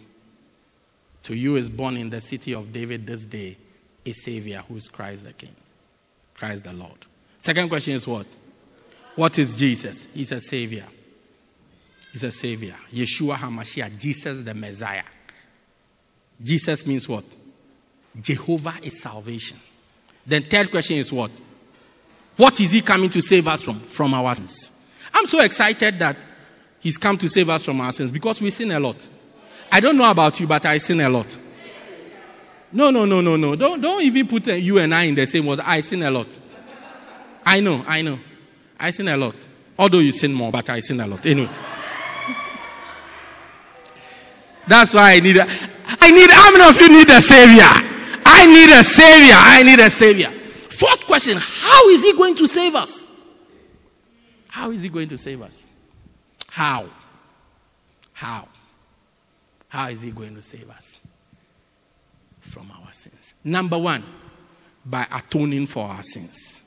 [1.23, 3.57] To you is born in the city of David this day
[4.05, 5.55] a Savior who is Christ the King,
[6.35, 6.97] Christ the Lord.
[7.39, 8.27] Second question is what?
[9.15, 10.07] What is Jesus?
[10.13, 10.85] He's a Savior.
[12.13, 12.75] He's a Savior.
[12.91, 15.03] Yeshua HaMashiach, Jesus the Messiah.
[16.41, 17.23] Jesus means what?
[18.21, 19.57] Jehovah is salvation.
[20.23, 21.31] Then third question is what?
[22.37, 23.79] What is he coming to save us from?
[23.79, 24.71] From our sins.
[25.11, 26.15] I'm so excited that
[26.79, 29.07] he's come to save us from our sins because we sin a lot.
[29.71, 31.35] I don't know about you, but I sin a lot.
[32.71, 33.55] No, no, no, no, no.
[33.55, 35.61] Don't, don't even put uh, you and I in the same words.
[35.65, 36.27] I sin a lot.
[37.43, 38.19] I know, I know.
[38.79, 39.35] I sin a lot.
[39.79, 41.25] Although you sin more, but I sin a lot.
[41.25, 41.49] Anyway.
[44.67, 45.47] That's why I need a,
[46.01, 47.63] I need, how many of you need a savior?
[48.25, 49.35] I need a savior.
[49.35, 50.29] I need a savior.
[50.29, 53.09] Fourth question How is he going to save us?
[54.47, 55.67] How is he going to save us?
[56.49, 56.87] How?
[58.13, 58.47] How?
[59.67, 61.01] How is he going to save us?
[62.43, 63.33] from our sins.
[63.43, 64.03] Number one,
[64.85, 66.63] by atoning for our sins.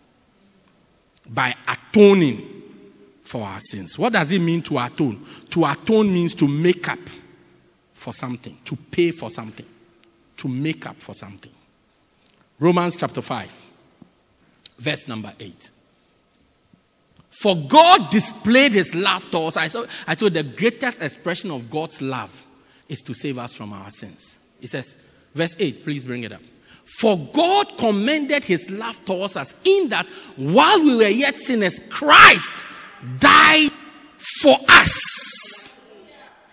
[1.28, 2.62] By atoning
[3.22, 3.98] for our sins.
[3.98, 5.24] What does it mean to atone?
[5.50, 6.98] To atone means to make up
[7.96, 9.66] for something, to pay for something,
[10.36, 11.52] to make up for something.
[12.60, 13.52] Romans chapter 5,
[14.78, 15.70] verse number 8.
[17.30, 19.56] For God displayed his love to us.
[19.56, 22.46] I, saw, I told the greatest expression of God's love
[22.88, 24.38] is to save us from our sins.
[24.60, 24.96] He says,
[25.36, 26.40] Verse 8, please bring it up.
[26.98, 30.06] For God commended his love towards us in that
[30.36, 32.64] while we were yet sinners, Christ
[33.18, 33.70] died
[34.16, 35.25] for us.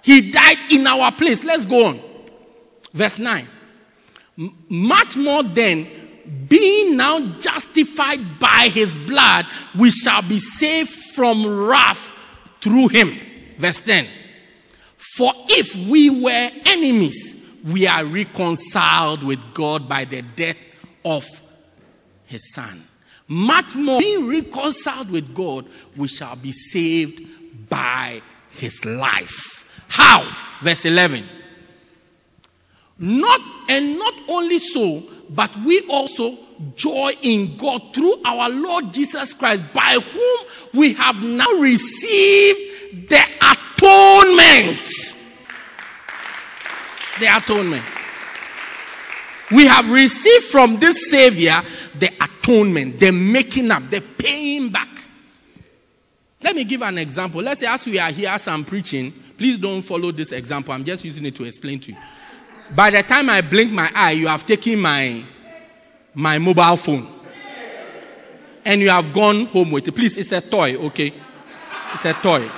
[0.04, 1.44] He died in our place.
[1.44, 2.02] Let's go on.
[2.94, 3.48] Verse 9.
[4.70, 5.88] Much more than
[6.48, 9.46] being now justified by his blood,
[9.80, 12.12] we shall be saved from wrath
[12.62, 13.18] through him.
[13.58, 14.08] Verse 10.
[14.98, 20.58] For if we were enemies, we are reconciled with God by the death
[21.06, 21.26] of
[22.26, 22.84] his son.
[23.28, 27.22] Much more, being reconciled with God, we shall be saved
[27.70, 29.53] by his life.
[29.94, 30.28] How?
[30.60, 31.24] Verse 11.
[32.98, 36.36] Not and not only so, but we also
[36.76, 43.22] joy in God through our Lord Jesus Christ, by whom we have now received the
[43.52, 44.90] atonement.
[47.20, 47.84] The atonement.
[49.52, 51.62] We have received from this Savior
[52.00, 54.90] the atonement, the making up, the paying back.
[56.42, 57.44] Let me give an example.
[57.44, 60.74] Let's say, as we are here, as I'm preaching, please don't follow this example.
[60.74, 61.98] I'm just using it to explain to you.
[62.76, 65.24] By the time I blink my eye, you have taken my,
[66.14, 67.08] my mobile phone.
[68.66, 69.92] And you have gone home with it.
[69.92, 71.14] Please, it's a toy, okay?
[71.94, 72.50] It's a toy.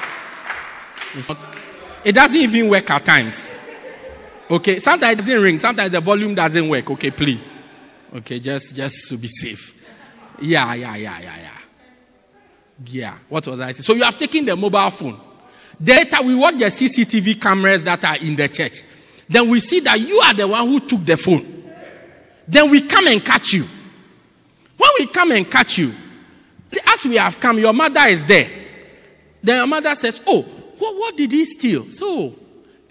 [1.15, 1.57] It's not,
[2.03, 3.51] it doesn't even work at times.
[4.49, 6.91] Okay, sometimes it doesn't ring, sometimes the volume doesn't work.
[6.91, 7.55] Okay, please.
[8.13, 9.73] Okay, just just to be safe.
[10.39, 11.57] Yeah, yeah, yeah, yeah, yeah.
[12.85, 13.17] Yeah.
[13.29, 13.83] What was I saying?
[13.83, 15.19] So you have taken the mobile phone.
[15.79, 18.83] Later we watch the CCTV cameras that are in the church.
[19.27, 21.51] Then we see that you are the one who took the phone.
[22.47, 23.65] Then we come and catch you.
[24.77, 25.93] When we come and catch you,
[26.87, 28.47] as we have come, your mother is there.
[29.41, 31.89] Then your mother says, Oh, what, what did he steal?
[31.89, 32.35] So,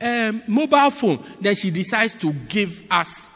[0.01, 1.23] um, mobile phone.
[1.41, 3.31] Then she decides to give us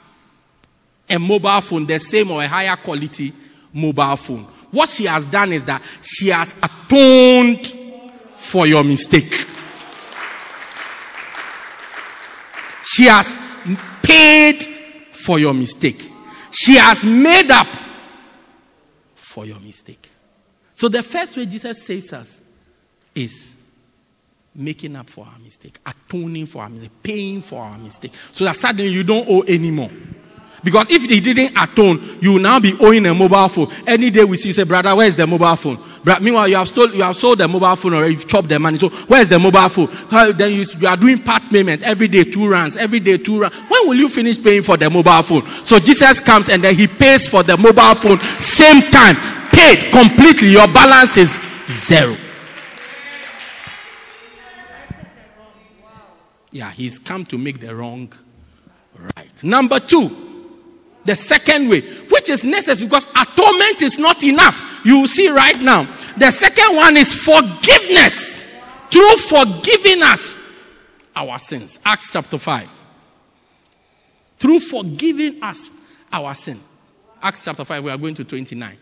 [1.08, 3.32] a mobile phone, the same or a higher quality
[3.72, 4.46] mobile phone.
[4.70, 7.74] What she has done is that she has atoned
[8.38, 9.46] for your mistake.
[12.84, 13.36] She has
[14.02, 14.62] paid
[15.12, 16.08] for your mistake.
[16.52, 17.66] She has made up
[19.16, 20.08] for your mistake.
[20.72, 22.40] So the first way Jesus saves us
[23.14, 23.54] is
[24.54, 28.12] making up for our mistake, atoning for our mistake, paying for our mistake.
[28.32, 29.90] So that suddenly you don't owe anymore.
[30.64, 33.68] Because if he didn't atone, you will now be owing a mobile phone.
[33.86, 35.78] Any day we see, say, brother, where is the mobile phone?
[36.04, 38.58] But meanwhile, you have, stole, you have sold the mobile phone or you've chopped the
[38.58, 38.78] money.
[38.78, 39.88] So where is the mobile phone?
[40.36, 43.54] then you, you, are doing part payment every day, two runs, every day, two runs.
[43.68, 45.46] When will you finish paying for the mobile phone?
[45.64, 49.16] So Jesus comes and then he pays for the mobile phone same time,
[49.50, 50.48] paid completely.
[50.50, 52.16] Your balance is zero.
[56.50, 58.12] Yeah, he's come to make the wrong
[59.16, 59.44] right.
[59.44, 60.27] Number two,
[61.08, 64.80] the second way, which is necessary because atonement is not enough.
[64.84, 65.84] You see right now.
[66.16, 68.48] The second one is forgiveness
[68.90, 70.34] through forgiving us
[71.16, 71.80] our sins.
[71.84, 72.86] Acts chapter 5.
[74.38, 75.70] Through forgiving us
[76.12, 76.60] our sin.
[77.22, 78.76] Acts chapter 5, we are going to 29.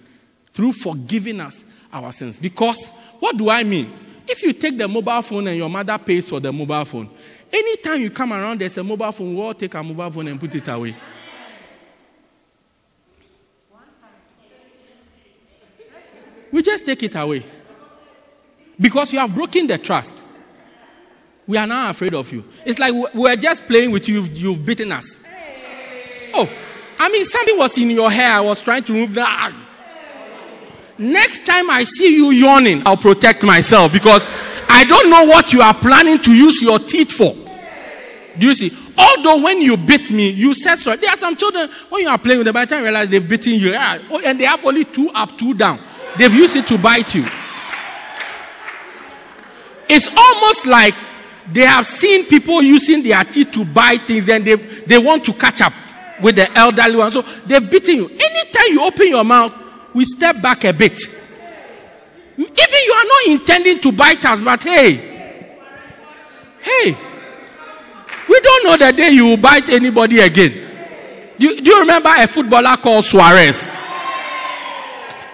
[0.53, 2.39] Through forgiving us our sins.
[2.41, 3.93] Because what do I mean?
[4.29, 7.09] If you take the mobile phone and your mother pays for the mobile phone,
[7.53, 10.55] anytime you come around, there's a mobile phone, we'll take our mobile phone and put
[10.55, 10.97] it away.
[16.57, 17.45] We just take it away.
[18.81, 20.25] Because you have broken the trust.
[21.47, 22.45] We are now afraid of you.
[22.65, 25.21] It's like we are just playing with you, you've, beaten us.
[26.33, 26.51] Oh,
[26.99, 28.31] I mean, something was in your hair.
[28.31, 29.53] I was trying to remove that.
[30.97, 34.31] Next time I see you yawning, I'll protect myself because
[34.67, 37.35] I don't know what you are planning to use your teeth for.
[38.39, 38.75] Do you see?
[38.97, 40.97] Although when you beat me, you said sorry.
[40.97, 43.11] There are some children, when you are playing with them, by the time you realize
[43.11, 45.81] they've beaten you, oh, and they have only two up, two down.
[46.19, 47.27] They've used it to bite you.
[49.89, 50.95] It's almost like
[51.53, 55.33] they have seen people using their teeth to bite things, then they, they want to
[55.33, 55.73] catch up
[56.21, 57.11] with the elderly one.
[57.11, 58.09] So they've beaten you.
[58.09, 59.53] Anytime you open your mouth,
[59.95, 61.01] we step back a bit.
[62.37, 64.95] Even you are not intending to bite us, but hey,
[66.61, 66.97] hey,
[68.29, 70.53] we don't know the day you will bite anybody again.
[71.39, 73.75] Do do you remember a footballer called Suarez?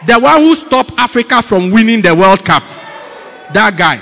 [0.06, 2.62] The one who stopped Africa from winning the World Cup.
[3.52, 4.00] That guy.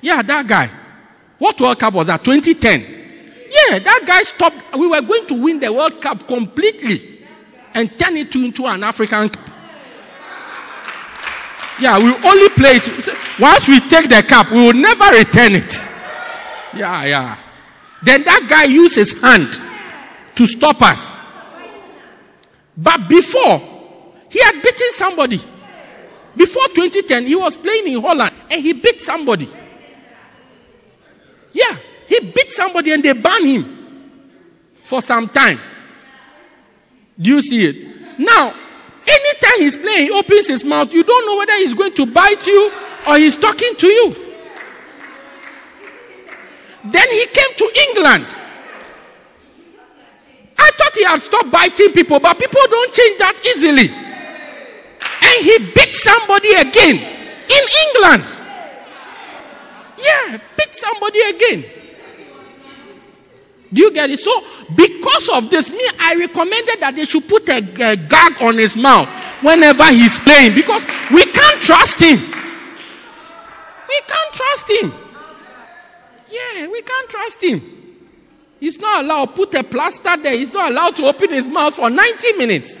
[0.00, 0.70] Yeah, that guy.
[1.38, 2.24] What World Cup was that?
[2.24, 2.80] 2010.
[2.80, 4.56] Yeah, that guy stopped.
[4.78, 7.20] We were going to win the World Cup completely
[7.74, 9.50] and turn it into an African cup.
[11.80, 13.08] Yeah, we only play it.
[13.40, 15.88] Once we take the cup, we will never return it.
[16.74, 17.38] Yeah, yeah.
[18.02, 19.58] Then that guy used his hand
[20.36, 21.18] to stop us.
[22.76, 23.60] But before,
[24.32, 25.38] he had beaten somebody.
[26.34, 29.46] Before 2010, he was playing in Holland and he beat somebody.
[31.52, 31.76] Yeah,
[32.08, 34.10] he beat somebody and they banned him
[34.82, 35.60] for some time.
[37.20, 38.18] Do you see it?
[38.18, 38.54] Now,
[39.06, 40.94] anytime he's playing, he opens his mouth.
[40.94, 42.72] You don't know whether he's going to bite you
[43.06, 44.16] or he's talking to you.
[46.84, 48.26] Then he came to England.
[50.58, 54.11] I thought he had stopped biting people, but people don't change that easily.
[55.42, 58.24] He beat somebody again in England.
[59.98, 61.64] Yeah, beat somebody again.
[63.72, 64.18] Do you get it?
[64.18, 64.30] So,
[64.76, 68.76] because of this, me, I recommended that they should put a, a gag on his
[68.76, 69.08] mouth
[69.42, 72.18] whenever he's playing because we can't trust him.
[72.18, 74.92] We can't trust him.
[76.28, 77.60] Yeah, we can't trust him.
[78.60, 80.36] He's not allowed to put a plaster there.
[80.36, 82.78] He's not allowed to open his mouth for 90 minutes.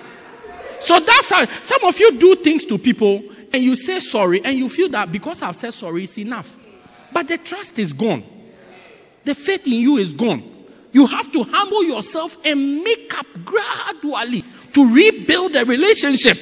[0.82, 3.22] So that's how some of you do things to people
[3.52, 6.56] and you say sorry and you feel that because I've said sorry is enough.
[7.12, 8.24] But the trust is gone.
[9.24, 10.42] The faith in you is gone.
[10.92, 16.38] You have to humble yourself and make up gradually to rebuild the relationship.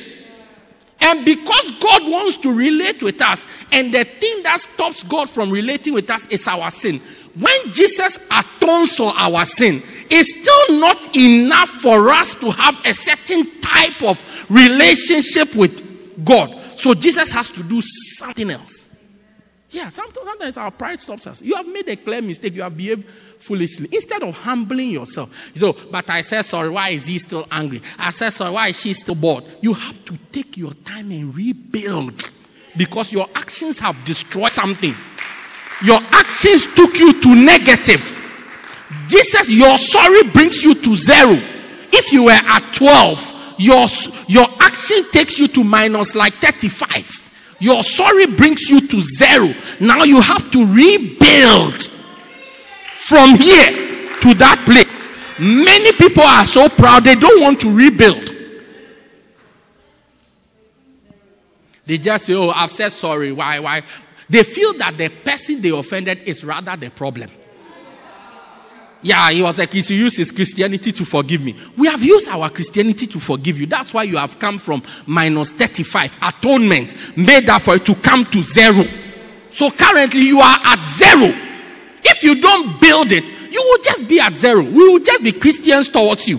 [1.02, 5.50] And because God wants to relate with us, and the thing that stops God from
[5.50, 7.00] relating with us is our sin.
[7.38, 12.92] When Jesus atones for our sin, it's still not enough for us to have a
[12.92, 16.60] certain type of relationship with God.
[16.74, 18.89] So Jesus has to do something else.
[19.70, 21.42] Yeah, sometimes our pride stops us.
[21.42, 22.56] You have made a clear mistake.
[22.56, 23.08] You have behaved
[23.38, 23.88] foolishly.
[23.92, 26.70] Instead of humbling yourself, so, oh, but I said sorry.
[26.70, 27.80] Why is he still angry?
[27.98, 28.52] I said sorry.
[28.52, 29.44] Why is she still bored?
[29.60, 32.28] You have to take your time and rebuild
[32.76, 34.94] because your actions have destroyed something.
[35.84, 38.16] Your actions took you to negative.
[39.06, 41.40] Jesus, your sorry brings you to zero.
[41.92, 43.86] If you were at 12, your,
[44.26, 47.29] your action takes you to minus like 35.
[47.60, 49.54] Your sorry brings you to zero.
[49.80, 51.82] Now you have to rebuild
[52.96, 53.72] from here
[54.20, 54.90] to that place.
[55.38, 58.34] Many people are so proud they don't want to rebuild.
[61.86, 63.32] They just say, Oh, I've said sorry.
[63.32, 63.58] Why?
[63.58, 63.82] Why?
[64.28, 67.30] They feel that the person they offended is rather the problem.
[69.02, 71.56] Yeah, he was like, he used his Christianity to forgive me.
[71.76, 73.66] We have used our Christianity to forgive you.
[73.66, 76.18] That's why you have come from minus 35.
[76.22, 78.84] Atonement made that for you to come to zero.
[79.48, 81.34] So currently you are at zero.
[82.04, 84.62] If you don't build it, you will just be at zero.
[84.62, 86.38] We will just be Christians towards you.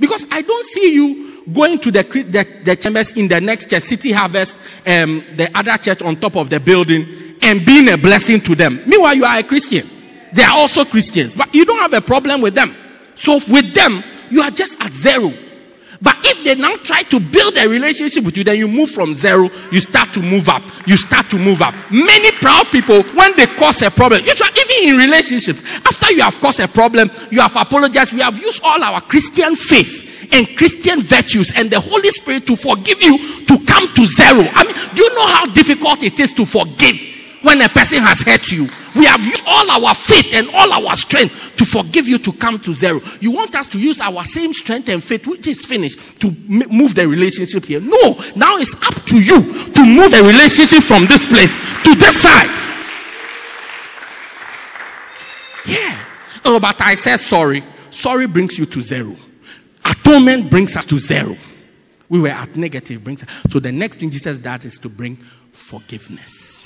[0.00, 3.82] Because I don't see you going to the, the, the chambers in the next church,
[3.82, 7.06] City Harvest, um, the other church on top of the building,
[7.42, 8.80] and being a blessing to them.
[8.86, 9.86] Meanwhile, you are a Christian.
[10.32, 12.74] They are also Christians, but you don't have a problem with them.
[13.14, 15.32] So with them, you are just at zero.
[16.00, 19.14] But if they now try to build a relationship with you, then you move from
[19.14, 20.62] zero, you start to move up.
[20.86, 21.74] You start to move up.
[21.92, 26.40] Many proud people, when they cause a problem, usually even in relationships, after you have
[26.40, 31.02] caused a problem, you have apologized, we have used all our Christian faith and Christian
[31.02, 34.48] virtues and the Holy Spirit to forgive you to come to zero.
[34.54, 36.96] I mean, do you know how difficult it is to forgive?
[37.42, 38.66] When a person has hurt you.
[38.94, 42.58] We have used all our faith and all our strength to forgive you to come
[42.60, 43.00] to zero.
[43.20, 46.94] You want us to use our same strength and faith, which is finished, to move
[46.94, 47.80] the relationship here.
[47.80, 52.22] No, now it's up to you to move the relationship from this place to this
[52.22, 52.50] side.
[55.66, 56.04] Yeah.
[56.44, 57.62] Oh, but I said sorry.
[57.90, 59.14] Sorry brings you to zero.
[59.84, 61.36] Atonement brings us to zero.
[62.08, 63.24] We were at negative, brings.
[63.50, 65.16] So the next thing Jesus does is to bring
[65.52, 66.61] forgiveness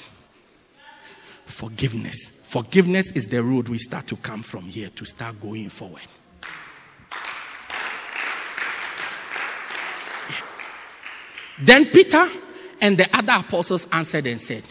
[1.47, 2.29] forgiveness.
[2.29, 6.03] Forgiveness is the road we start to come from here to start going forward.
[11.59, 12.29] Then Peter
[12.81, 14.65] and the other apostles answered and said,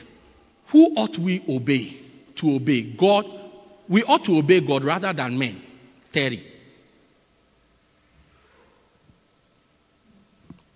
[0.67, 1.97] Who ought we obey?
[2.35, 3.25] To obey God.
[3.87, 5.61] We ought to obey God rather than men.
[6.11, 6.45] Terry.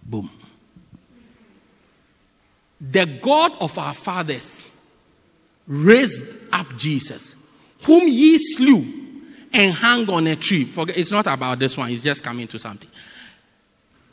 [0.03, 0.31] Boom.
[2.81, 4.71] The God of our fathers
[5.69, 7.35] raised up Jesus,
[7.83, 8.83] whom ye slew
[9.53, 10.65] and hung on a tree.
[10.65, 12.89] Forget, it's not about this one, it's just coming to something.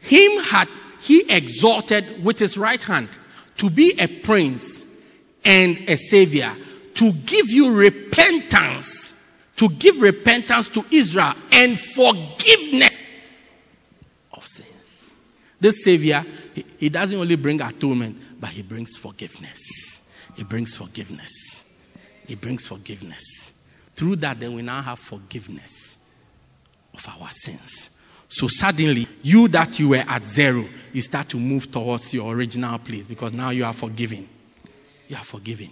[0.00, 0.68] Him had
[1.00, 3.09] he exalted with his right hand
[3.57, 4.84] to be a prince
[5.44, 6.54] and a savior,
[6.94, 9.14] to give you repentance,
[9.57, 13.02] to give repentance to Israel and forgiveness
[14.32, 15.14] of sins.
[15.59, 20.05] This savior, he, he doesn't only bring atonement, but he brings forgiveness.
[20.37, 21.66] It brings forgiveness.
[22.28, 23.53] It brings forgiveness.
[23.95, 25.97] Through that, then we now have forgiveness
[26.95, 27.91] of our sins.
[28.28, 32.78] So suddenly, you that you were at zero, you start to move towards your original
[32.78, 34.28] place because now you are forgiven.
[35.09, 35.70] You are forgiven.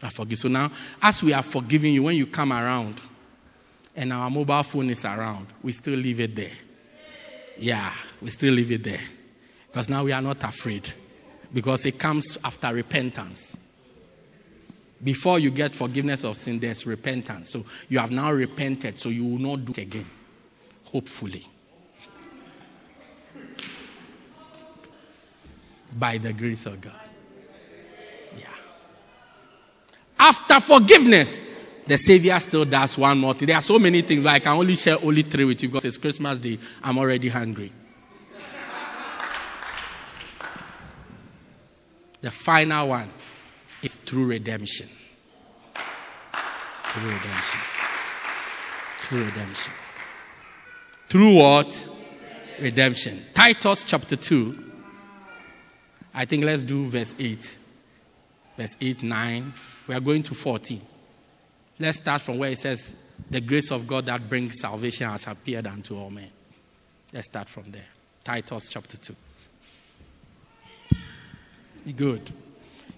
[0.00, 0.36] You are forgiven.
[0.36, 0.70] So now,
[1.02, 3.00] as we are forgiving you, when you come around
[3.96, 6.52] and our mobile phone is around, we still leave it there.
[7.58, 9.00] Yeah, we still leave it there.
[9.66, 10.88] Because now we are not afraid.
[11.52, 13.56] Because it comes after repentance.
[15.04, 17.50] Before you get forgiveness of sin, there's repentance.
[17.50, 20.08] So you have now repented, so you will not do it again.
[20.84, 21.42] Hopefully.
[25.98, 26.94] By the grace of God.
[28.36, 28.46] Yeah.
[30.18, 31.42] After forgiveness,
[31.86, 33.48] the Savior still does one more thing.
[33.48, 35.84] There are so many things, but I can only share only three with you because
[35.84, 36.58] it's Christmas Day.
[36.82, 37.72] I'm already hungry.
[42.20, 43.10] the final one
[43.82, 44.88] is through redemption.
[46.84, 47.60] Through redemption.
[48.98, 49.72] Through redemption.
[51.08, 51.88] Through what?
[52.60, 53.22] Redemption.
[53.34, 54.72] Titus chapter 2.
[56.14, 57.56] I think let's do verse 8.
[58.56, 59.52] Verse 8, 9.
[59.88, 60.80] We are going to 14.
[61.78, 62.94] Let's start from where it says,
[63.30, 66.30] The grace of God that brings salvation has appeared unto all men.
[67.12, 67.86] Let's start from there.
[68.24, 69.16] Titus chapter 2.
[71.96, 72.32] Good.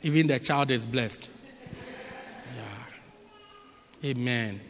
[0.05, 1.31] Even the child is blessed.
[2.55, 4.11] Yeah.
[4.11, 4.61] Amen.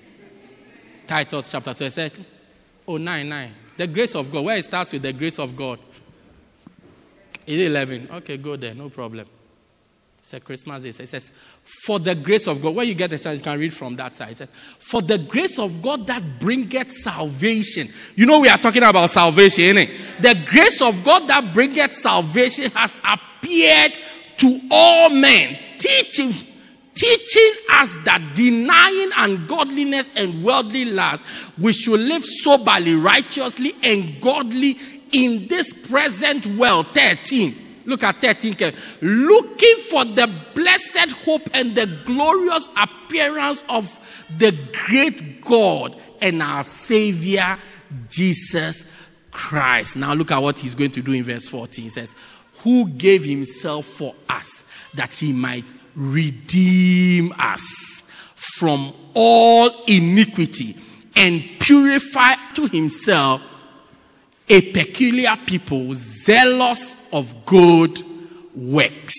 [1.08, 1.84] Titus chapter 2.
[1.84, 2.26] It said,
[2.86, 3.52] Oh, 9, 9.
[3.76, 4.44] The grace of God.
[4.44, 5.80] Where it starts with the grace of God.
[7.48, 8.10] Is 11?
[8.12, 8.74] Okay, go there.
[8.74, 9.26] No problem.
[10.20, 10.84] It's a Christmas.
[10.84, 11.32] It says,
[11.64, 12.76] For the grace of God.
[12.76, 14.30] When you get the chance, you can read from that side.
[14.30, 17.88] It says, For the grace of God that bringeth salvation.
[18.14, 19.74] You know, we are talking about salvation?
[20.20, 23.98] The grace of God that bringeth salvation has appeared
[24.38, 26.32] to all men, teaching,
[26.94, 31.26] teaching us that denying ungodliness and worldly lusts,
[31.58, 34.78] we should live soberly, righteously, and godly
[35.12, 36.86] in this present world.
[36.88, 38.72] 13 Look at 13.
[39.02, 43.98] Looking for the blessed hope and the glorious appearance of
[44.38, 44.56] the
[44.86, 47.58] great God and our Savior,
[48.08, 48.86] Jesus
[49.30, 49.96] Christ.
[49.96, 51.84] Now look at what he's going to do in verse 14.
[51.84, 52.14] He says,
[52.64, 60.76] Who gave himself for us that he might redeem us from all iniquity
[61.14, 63.40] and purify to himself
[64.48, 68.02] a peculiar people zealous of good
[68.54, 69.14] works.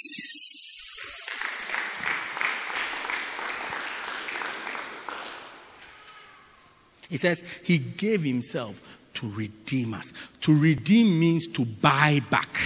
[7.09, 8.81] He says he gave himself
[9.15, 10.13] to redeem us.
[10.41, 12.57] To redeem means to buy back,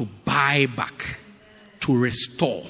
[0.00, 1.18] to buy back,
[1.80, 2.64] to restore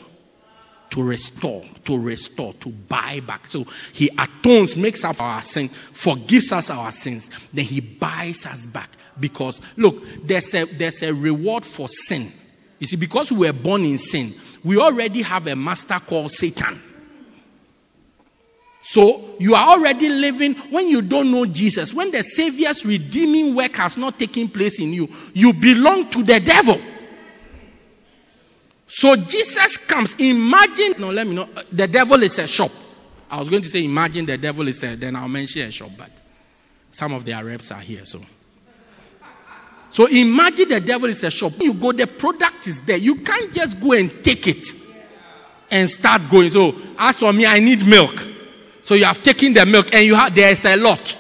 [0.91, 3.47] to restore, to restore, to buy back.
[3.47, 8.67] So he atones, makes up our sin, forgives us our sins, then he buys us
[8.67, 8.91] back.
[9.19, 12.33] Because look, there's a there's a reward for sin.
[12.81, 16.83] You see, because we were born in sin, we already have a master called Satan.
[18.83, 23.77] So you are already living when you don't know Jesus, when the Savior's redeeming work
[23.77, 26.81] has not taken place in you, you belong to the devil.
[28.93, 30.17] So Jesus comes.
[30.17, 31.49] Imagine, no, let me know.
[31.55, 32.73] Uh, the devil is a shop.
[33.31, 35.91] I was going to say, imagine the devil is a, then I'll mention a shop,
[35.97, 36.11] but
[36.91, 38.21] some of their reps are here, so.
[39.91, 41.53] So imagine the devil is a shop.
[41.61, 42.97] You go, the product is there.
[42.97, 44.67] You can't just go and take it
[45.71, 46.51] and start going.
[46.51, 48.27] So, as for me, I need milk.
[48.83, 51.17] So you have taken the milk, and you have there's a lot.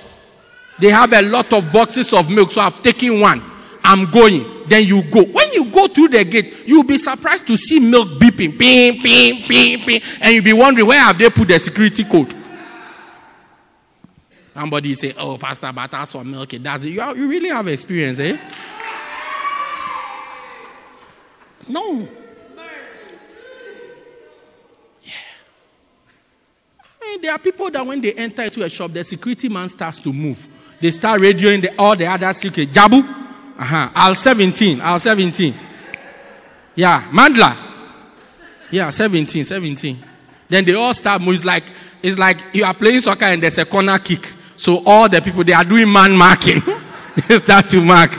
[0.81, 3.45] They have a lot of boxes of milk, so I've taken one.
[3.83, 4.45] I'm going.
[4.66, 5.24] Then you go.
[5.24, 9.43] When you go through the gate, you'll be surprised to see milk beeping, ping, ping,
[9.43, 12.35] ping, ping, and you'll be wondering where have they put the security code.
[14.55, 17.66] Somebody say, "Oh, Pastor, but that's for milk, it does it." You, you really have
[17.68, 18.37] experience, eh?
[21.68, 22.09] No.
[25.03, 25.12] Yeah.
[27.22, 30.12] there are people that when they enter into a shop, the security man starts to
[30.12, 30.47] move.
[30.81, 32.72] They start radioing the, all the other security.
[32.72, 33.03] Jabu,
[33.61, 33.90] uh-huh.
[33.94, 34.80] Al 17.
[34.80, 35.54] Al 17.
[36.76, 37.02] Yeah.
[37.12, 37.56] Mandla.
[38.70, 39.98] Yeah, 17, 17.
[40.48, 41.64] Then they all start moves like
[42.02, 44.32] it's like you are playing soccer and there's a corner kick.
[44.56, 46.62] So all the people they are doing man marking.
[47.28, 48.12] they start to mark.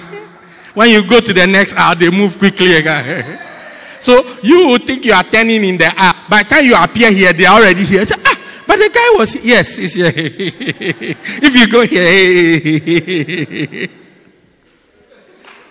[0.73, 3.39] When you go to the next hour, they move quickly again.
[3.99, 6.13] so you would think you are turning in the air.
[6.29, 8.05] By the time you appear here, they are already here.
[8.05, 10.11] So, ah, but the guy was yes, here.
[10.15, 13.89] if you go here.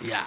[0.01, 0.24] Yeah.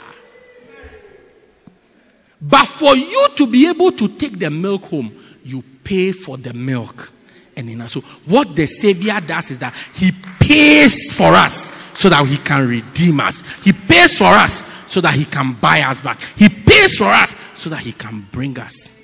[2.41, 6.53] But for you to be able to take the milk home, you pay for the
[6.53, 7.11] milk.
[7.55, 12.26] And in so what the Savior does is that He pays for us so that
[12.26, 13.41] He can redeem us.
[13.63, 16.19] He pays for us so that He can buy us back.
[16.36, 18.99] He pays for us so that He can bring us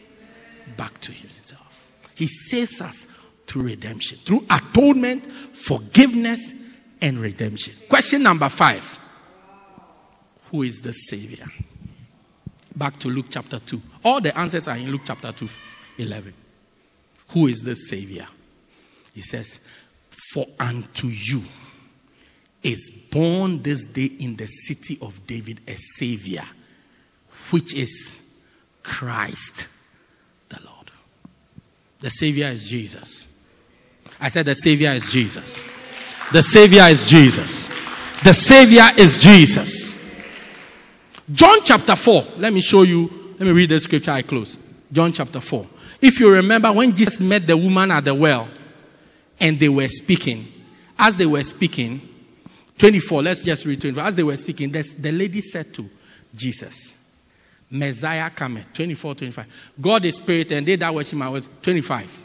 [0.75, 1.89] back to Himself.
[2.15, 3.07] He saves us
[3.47, 6.53] through redemption, through atonement, forgiveness,
[7.01, 7.73] and redemption.
[7.87, 8.99] Question number five
[10.51, 11.45] who is the Savior.
[12.75, 13.81] Back to Luke chapter 2.
[14.03, 15.47] All the answers are in Luke chapter 2,
[15.97, 16.33] 11.
[17.29, 18.25] Who is the Savior?
[19.13, 19.59] He says,
[20.33, 21.41] For unto you
[22.63, 26.43] is born this day in the city of David a Savior,
[27.51, 28.21] which is
[28.83, 29.67] Christ
[30.49, 30.91] the Lord.
[31.99, 33.27] The Savior is Jesus.
[34.19, 35.63] I said, The Savior is Jesus.
[36.31, 37.69] The Savior is Jesus.
[38.23, 39.98] The Savior is Jesus.
[41.31, 42.23] John chapter 4.
[42.37, 43.09] Let me show you.
[43.39, 44.57] Let me read the scripture I close.
[44.91, 45.67] John chapter 4.
[46.01, 48.47] If you remember when Jesus met the woman at the well
[49.39, 50.47] and they were speaking,
[50.97, 52.01] as they were speaking,
[52.77, 54.03] 24, let's just read 24.
[54.03, 55.89] As they were speaking, the lady said to
[56.35, 56.97] Jesus,
[57.69, 58.73] Messiah cometh.
[58.73, 59.45] 24, 25.
[59.79, 62.23] God is spirit, and they that worship him are 25.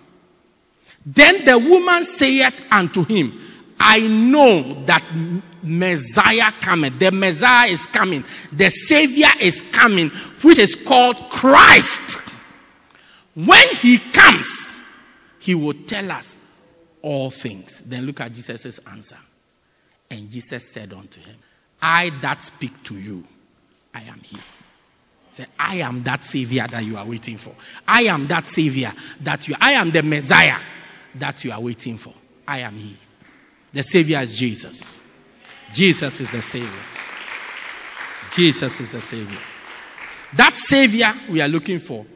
[1.06, 3.38] Then the woman saith unto him,
[3.78, 5.04] I know that
[5.64, 6.96] Messiah coming.
[6.98, 8.24] The Messiah is coming.
[8.52, 10.10] The Savior is coming,
[10.42, 12.20] which is called Christ.
[13.34, 14.80] When he comes,
[15.40, 16.38] he will tell us
[17.02, 17.80] all things.
[17.82, 19.18] Then look at Jesus' answer.
[20.10, 21.36] And Jesus said unto him,
[21.82, 23.24] I that speak to you,
[23.92, 24.42] I am he.
[25.30, 27.54] Say, I am that Savior that you are waiting for.
[27.88, 30.58] I am that Savior that you I am the Messiah
[31.16, 32.14] that you are waiting for.
[32.46, 32.96] I am he.
[33.72, 35.00] The Savior is Jesus.
[35.74, 36.70] Jesus is the Savior.
[38.32, 39.38] Jesus is the Savior.
[40.34, 42.06] That Savior we are looking for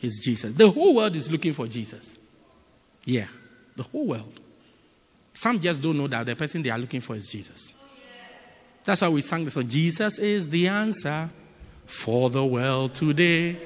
[0.00, 0.54] is Jesus.
[0.54, 2.18] The whole world is looking for Jesus.
[3.04, 3.26] Yeah,
[3.76, 4.40] the whole world.
[5.34, 7.74] Some just don't know that the person they are looking for is Jesus.
[8.84, 11.30] That's why we sang the song Jesus is the answer
[11.86, 13.56] for the world today.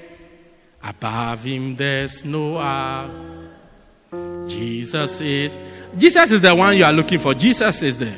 [0.83, 3.51] Above him there's no other.
[4.47, 5.57] Jesus is
[5.97, 7.35] Jesus is the one you are looking for.
[7.35, 8.13] Jesus is the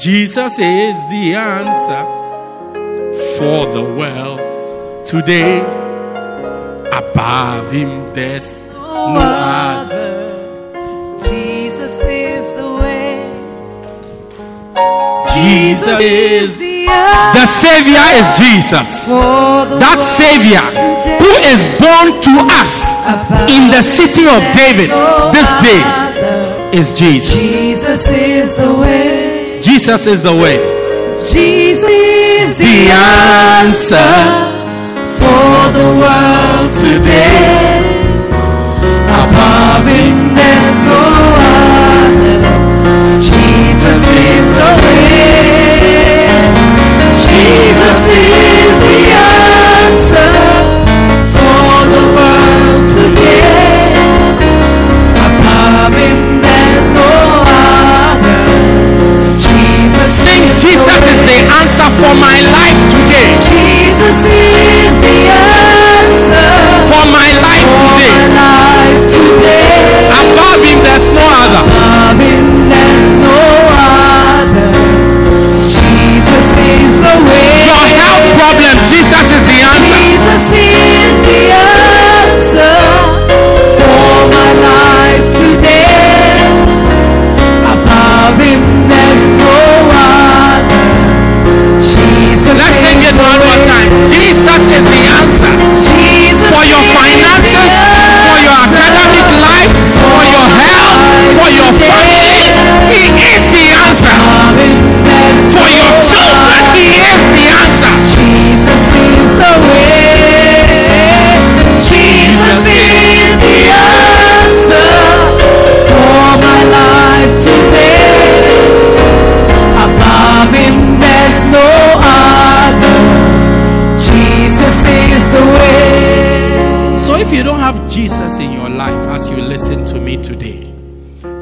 [0.00, 2.04] Jesus is the answer
[3.36, 4.40] for the world
[5.04, 5.60] today.
[6.90, 10.32] Above him there's no other.
[11.22, 13.20] Jesus is the way.
[15.36, 19.04] Jesus is the Savior is Jesus.
[19.04, 20.64] That Savior
[21.20, 22.88] who is born to us
[23.52, 24.88] in the city of David
[25.28, 25.84] this day
[26.72, 27.52] is Jesus.
[27.52, 29.29] Jesus is the way.
[29.60, 30.56] Jesus is the way.
[31.26, 32.90] Jesus is The
[33.60, 33.96] answer
[35.18, 37.79] for the world today.
[61.98, 63.30] For my life today.
[63.42, 66.50] Jesus is the answer
[66.86, 68.34] For my life for my today.
[68.36, 70.10] life today.
[70.10, 70.89] Above him there's
[101.78, 102.50] family.
[102.90, 104.18] He is the answer.
[105.54, 106.60] For your children.
[106.74, 107.49] He is the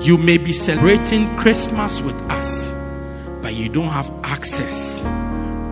[0.09, 2.73] you may be celebrating Christmas with us,
[3.43, 5.03] but you don't have access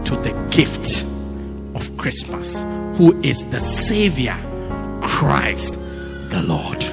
[0.05, 1.05] to the gift
[1.74, 2.61] of Christmas,
[2.99, 4.37] who is the Savior,
[5.01, 5.78] Christ
[6.28, 6.84] the Lord.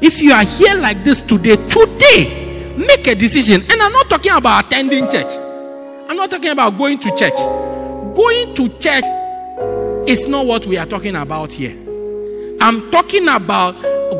[0.00, 3.60] If you are here like this today, today, make a decision.
[3.68, 5.30] And I'm not talking about attending church,
[6.08, 7.36] I'm not talking about going to church.
[8.16, 9.04] Going to church
[10.08, 11.76] is not what we are talking about here.
[12.62, 13.76] I'm talking about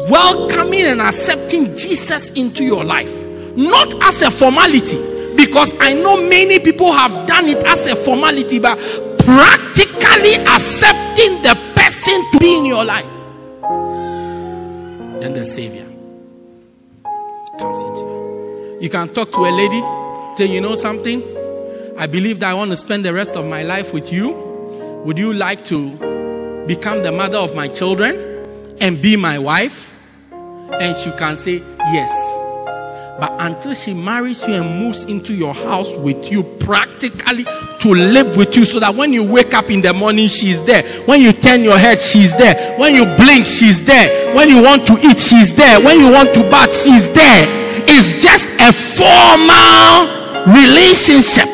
[0.09, 4.98] welcoming and accepting Jesus into your life, not as a formality,
[5.36, 8.78] because I know many people have done it as a formality, but
[9.20, 13.04] practically accepting the person to be in your life.
[15.20, 15.86] Then the Savior
[17.59, 18.78] comes into you.
[18.80, 19.80] You can talk to a lady,
[20.36, 21.22] say, You know something?
[21.98, 24.30] I believe that I want to spend the rest of my life with you.
[25.04, 28.16] Would you like to become the mother of my children
[28.80, 29.97] and be my wife?
[30.74, 31.62] And she can say
[31.92, 32.34] yes.
[33.18, 37.44] But until she marries you and moves into your house with you, practically
[37.80, 40.84] to live with you, so that when you wake up in the morning, she's there.
[41.06, 42.78] When you turn your head, she's there.
[42.78, 44.36] When you blink, she's there.
[44.36, 45.82] When you want to eat, she's there.
[45.82, 47.46] When you want to bath, she's there.
[47.90, 50.06] It's just a formal
[50.54, 51.48] relationship.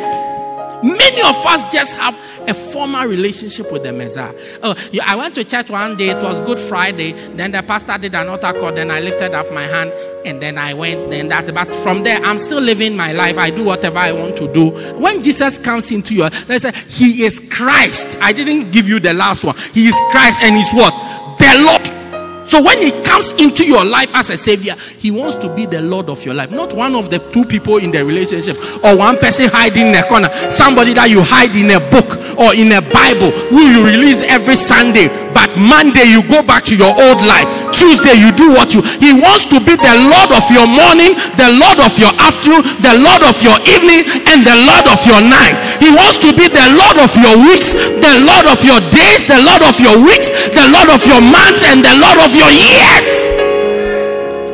[0.85, 2.15] Many of us just have
[2.47, 4.35] a formal relationship with the Messiah.
[4.63, 7.13] Oh, I went to church one day, it was Good Friday.
[7.37, 8.71] Then the pastor did an altar call.
[8.71, 9.95] Then I lifted up my hand
[10.27, 11.09] and then I went.
[11.09, 13.39] Then that, but from there, I'm still living my life.
[13.39, 14.71] I do whatever I want to do.
[14.99, 18.19] When Jesus comes into your, they say, He is Christ.
[18.21, 19.57] I didn't give you the last one.
[19.73, 20.93] He is Christ and He's what?
[21.39, 22.04] The Lord
[22.45, 25.81] so when he comes into your life as a savior, he wants to be the
[25.81, 29.17] Lord of your life, not one of the two people in the relationship or one
[29.19, 32.07] person hiding in a corner, somebody that you hide in a book
[32.39, 36.75] or in a Bible who you release every Sunday, but Monday you go back to
[36.75, 37.47] your old life.
[37.75, 38.83] Tuesday you do what you.
[38.99, 42.95] He wants to be the Lord of your morning, the Lord of your afternoon, the
[43.01, 45.57] Lord of your evening, and the Lord of your night.
[45.79, 49.41] He wants to be the Lord of your weeks, the Lord of your days, the
[49.43, 53.09] Lord of your weeks, the Lord of your months, and the Lord of your years.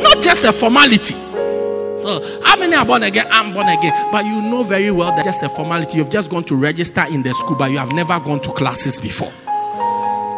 [0.03, 1.15] Not just a formality.
[2.01, 3.27] So, how many are born again?
[3.31, 3.93] I'm born again.
[4.11, 5.99] But you know very well that just a formality.
[5.99, 9.01] You've just gone to register in the school, but you have never gone to classes
[9.01, 9.33] before.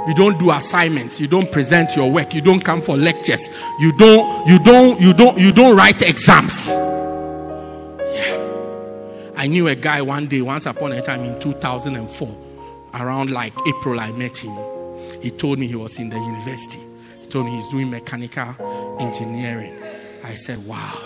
[0.06, 1.20] You don't do assignments.
[1.20, 2.34] You don't present your work.
[2.34, 3.48] You don't come for lectures.
[3.78, 6.68] You don't, you don't, you don't, you don't write exams.
[6.68, 8.38] Yeah.
[9.36, 12.28] I knew a guy one day, once upon a time in 2004,
[12.94, 14.56] around like April, I met him.
[15.22, 16.80] He told me he was in the university
[17.20, 19.72] He told me he's doing mechanical engineering.
[20.24, 20.98] I said, Wow.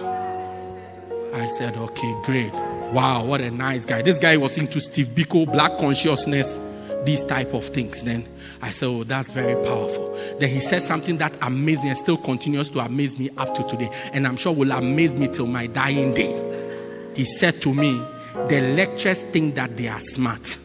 [1.35, 2.55] I said, Okay, great.
[2.93, 4.01] Wow, what a nice guy.
[4.01, 6.59] This guy was into Steve Biko, black consciousness,
[7.07, 8.03] these type of things.
[8.03, 8.27] Then
[8.61, 10.13] I said, Oh, that's very powerful.
[10.39, 13.63] Then he said something that amazed me and still continues to amaze me up to
[13.63, 13.91] today.
[14.13, 16.33] And I'm sure will amaze me till my dying day.
[17.15, 17.93] He said to me,
[18.49, 20.59] The lecturers think that they are smart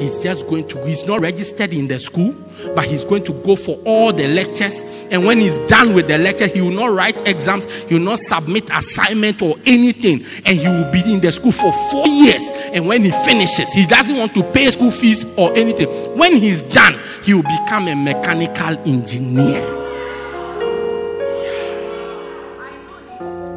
[0.00, 2.34] he's just going to, he's not registered in the school,
[2.74, 4.82] but he's going to go for all the lectures.
[5.10, 8.18] And when he's done with the lecture, he will not write exams, he will not
[8.18, 10.24] submit assignment or anything.
[10.46, 12.50] And he will be in the school for four years.
[12.72, 15.88] And when he finishes, he doesn't want to pay school fees or anything.
[16.16, 19.60] When he's done, he will become a mechanical engineer.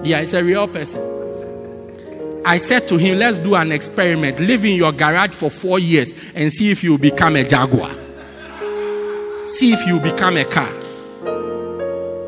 [0.03, 1.22] Yeah, it's a real person.
[2.45, 4.39] I said to him, Let's do an experiment.
[4.39, 7.91] Live in your garage for four years and see if you become a Jaguar.
[9.45, 10.82] See if you become a car.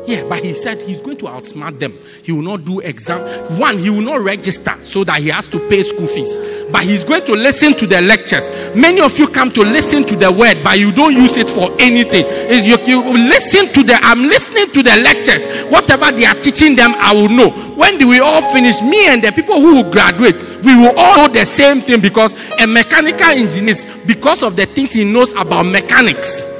[0.06, 1.98] Yeah, but he said he's going to outsmart them.
[2.22, 3.20] He will not do exam.
[3.58, 6.38] One, he will not register so that he has to pay school fees.
[6.70, 8.50] But he's going to listen to the lectures.
[8.76, 11.74] Many of you come to listen to the word, but you don't use it for
[11.80, 12.24] anything.
[12.48, 15.46] Is you, you listen to the I'm listening to the lectures.
[15.72, 17.50] Whatever they are teaching them, I will know.
[17.74, 18.80] When do we all finish?
[18.82, 22.34] Me and the people who will graduate, we will all know the same thing because
[22.60, 23.74] a mechanical engineer,
[24.06, 26.55] because of the things he knows about mechanics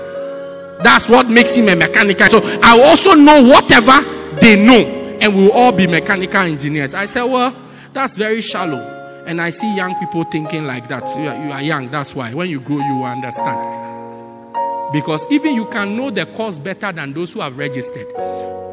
[0.83, 2.27] that's what makes him a mechanical.
[2.29, 4.01] So I also know whatever
[4.41, 4.85] they know,
[5.21, 6.95] and we'll all be mechanical engineers.
[6.95, 7.55] I said, Well,
[7.93, 8.93] that's very shallow.
[9.27, 11.09] And I see young people thinking like that.
[11.19, 12.33] You are, you are young, that's why.
[12.33, 14.93] When you grow, you will understand.
[14.93, 18.07] Because even you can know the course better than those who have registered.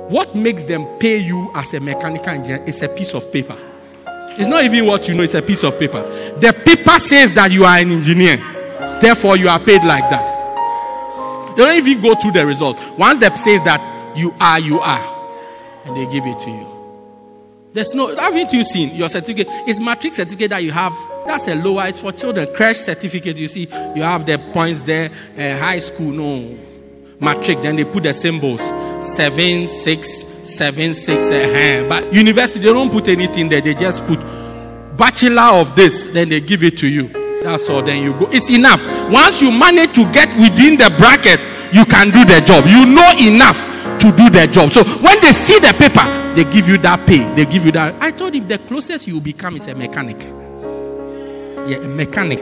[0.10, 3.58] What makes them pay you as a mechanical engineer is a piece of paper.
[4.38, 6.02] It's not even what you know, it's a piece of paper.
[6.40, 8.38] The paper says that you are an engineer,
[9.02, 10.33] therefore, you are paid like that.
[11.56, 12.78] They don't even go through the result.
[12.98, 15.46] Once that says that you are, you are,
[15.86, 16.74] and they give it to you.
[17.74, 19.48] There's no, haven't you seen your certificate?
[19.68, 20.94] It's matric certificate that you have.
[21.26, 22.54] That's a lower, it's for children.
[22.54, 25.10] Crash certificate, you see, you have the points there.
[25.36, 26.58] Uh, high school, no.
[27.20, 28.62] Matric, then they put the symbols
[29.04, 31.32] seven, six, seven, six.
[31.32, 33.62] Uh, but university, they don't put anything there.
[33.62, 34.20] They just put
[34.98, 37.23] bachelor of this, then they give it to you.
[37.44, 37.82] That's all.
[37.82, 38.28] Then you go.
[38.32, 38.86] It's enough.
[39.12, 41.40] Once you manage to get within the bracket,
[41.74, 42.66] you can do the job.
[42.66, 43.68] You know enough
[44.00, 44.72] to do the job.
[44.72, 47.24] So when they see the paper, they give you that pay.
[47.36, 48.02] They give you that.
[48.02, 50.22] I told him the closest you become is a mechanic.
[51.68, 52.40] Yeah, a mechanic.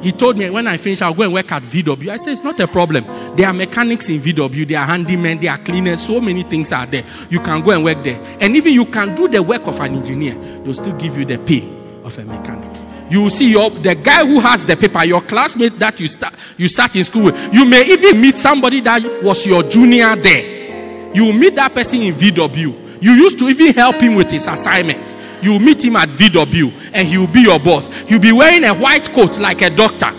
[0.00, 2.10] He told me when I finish, I'll go and work at VW.
[2.10, 3.04] I said, It's not a problem.
[3.36, 6.84] There are mechanics in VW, there are handymen, there are cleaners, so many things are
[6.84, 7.04] there.
[7.30, 8.20] You can go and work there.
[8.40, 11.38] And even you can do the work of an engineer, they'll still give you the
[11.38, 11.62] pay
[12.04, 12.73] of a mechanic
[13.10, 16.68] you see your the guy who has the paper, your classmate that you start you
[16.68, 17.54] start in school with.
[17.54, 21.12] You may even meet somebody that was your junior there.
[21.14, 23.02] You meet that person in VW.
[23.02, 25.16] You used to even help him with his assignments.
[25.42, 27.88] You meet him at VW and he will be your boss.
[28.04, 30.10] He'll be wearing a white coat like a doctor.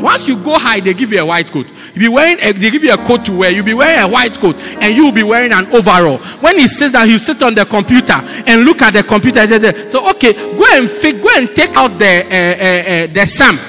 [0.00, 1.70] Once you go high, they give you a white coat.
[1.94, 3.50] You be wearing, a, they give you a coat to wear.
[3.50, 6.18] You be wearing a white coat, and you will be wearing an overall.
[6.40, 8.14] When he says that, he sit on the computer
[8.46, 9.40] and look at the computer.
[9.42, 10.88] He says, "So okay, go and
[11.22, 13.60] go and take out the uh, uh, uh, the sump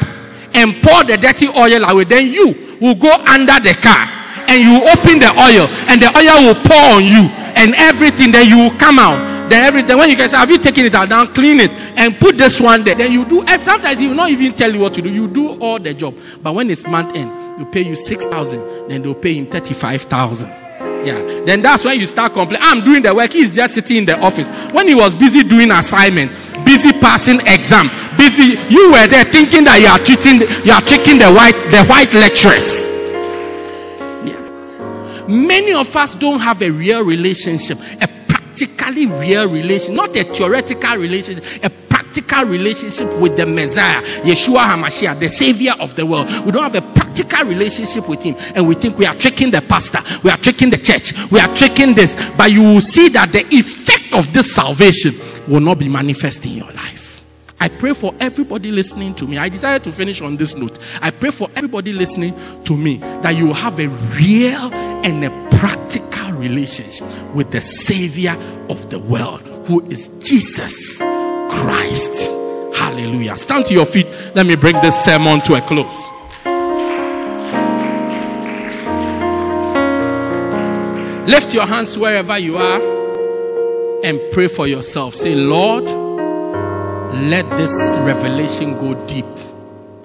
[0.56, 2.06] and pour the dirty oil away.
[2.06, 4.08] Then you will go under the car
[4.48, 8.32] and you open the oil, and the oil will pour on you and everything.
[8.32, 9.35] Then you will come out.
[9.50, 9.98] Then everything.
[9.98, 12.84] When you guys have you taken it out, now clean it and put this one
[12.84, 12.96] there.
[12.96, 13.44] Then you do.
[13.44, 15.10] Eh, sometimes he will not even tell you what to do.
[15.10, 16.16] You do all the job.
[16.42, 18.90] But when it's month end, you pay you six thousand.
[18.90, 20.50] Then they'll pay him thirty-five thousand.
[21.06, 21.22] Yeah.
[21.46, 22.66] Then that's when you start complaining.
[22.68, 23.32] I'm doing the work.
[23.32, 24.50] He's just sitting in the office.
[24.74, 26.32] When he was busy doing assignment,
[26.66, 31.20] busy passing exam, busy, you were there thinking that you are cheating, you are tricking
[31.20, 32.90] the white, the white lecturers.
[34.26, 34.42] Yeah.
[35.28, 38.08] Many of us don't have a real relationship, a
[38.56, 45.20] practically real relationship, not a theoretical relationship, a practical relationship with the Messiah, Yeshua HaMashiach,
[45.20, 46.28] the Savior of the world.
[46.46, 49.62] We don't have a practical relationship with Him, and we think we are tricking the
[49.62, 52.16] pastor, we are tricking the church, we are tricking this.
[52.38, 55.14] But you will see that the effect of this salvation
[55.48, 57.26] will not be manifest in your life.
[57.60, 59.38] I pray for everybody listening to me.
[59.38, 60.78] I decided to finish on this note.
[61.02, 62.34] I pray for everybody listening
[62.66, 64.74] to me that you have a real
[65.06, 68.36] and a practical relationship with the Savior
[68.70, 72.32] of the world, who is Jesus Christ.
[72.76, 73.36] Hallelujah.
[73.36, 74.08] Stand to your feet.
[74.36, 76.08] Let me bring this sermon to a close.
[81.28, 82.82] Lift your hands wherever you are
[84.04, 85.16] and pray for yourself.
[85.16, 85.86] Say, Lord,
[87.30, 89.26] let this revelation go deep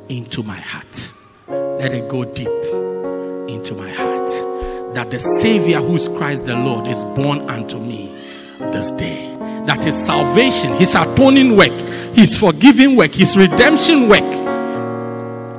[0.08, 1.12] into my heart.
[1.48, 2.48] Let it go deep
[3.48, 4.19] into my heart.
[4.94, 8.12] That the Savior, who is Christ the Lord, is born unto me
[8.58, 9.36] this day.
[9.66, 11.72] That his salvation, his atoning work,
[12.14, 14.24] his forgiving work, his redemption work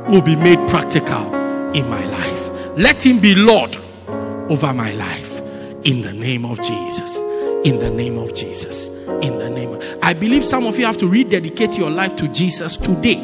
[0.10, 1.34] will be made practical
[1.74, 2.78] in my life.
[2.78, 3.78] Let him be Lord
[4.50, 5.40] over my life
[5.86, 7.20] in the name of Jesus.
[7.64, 8.88] In the name of Jesus.
[8.88, 12.28] In the name of, I believe some of you have to rededicate your life to
[12.28, 13.20] Jesus today.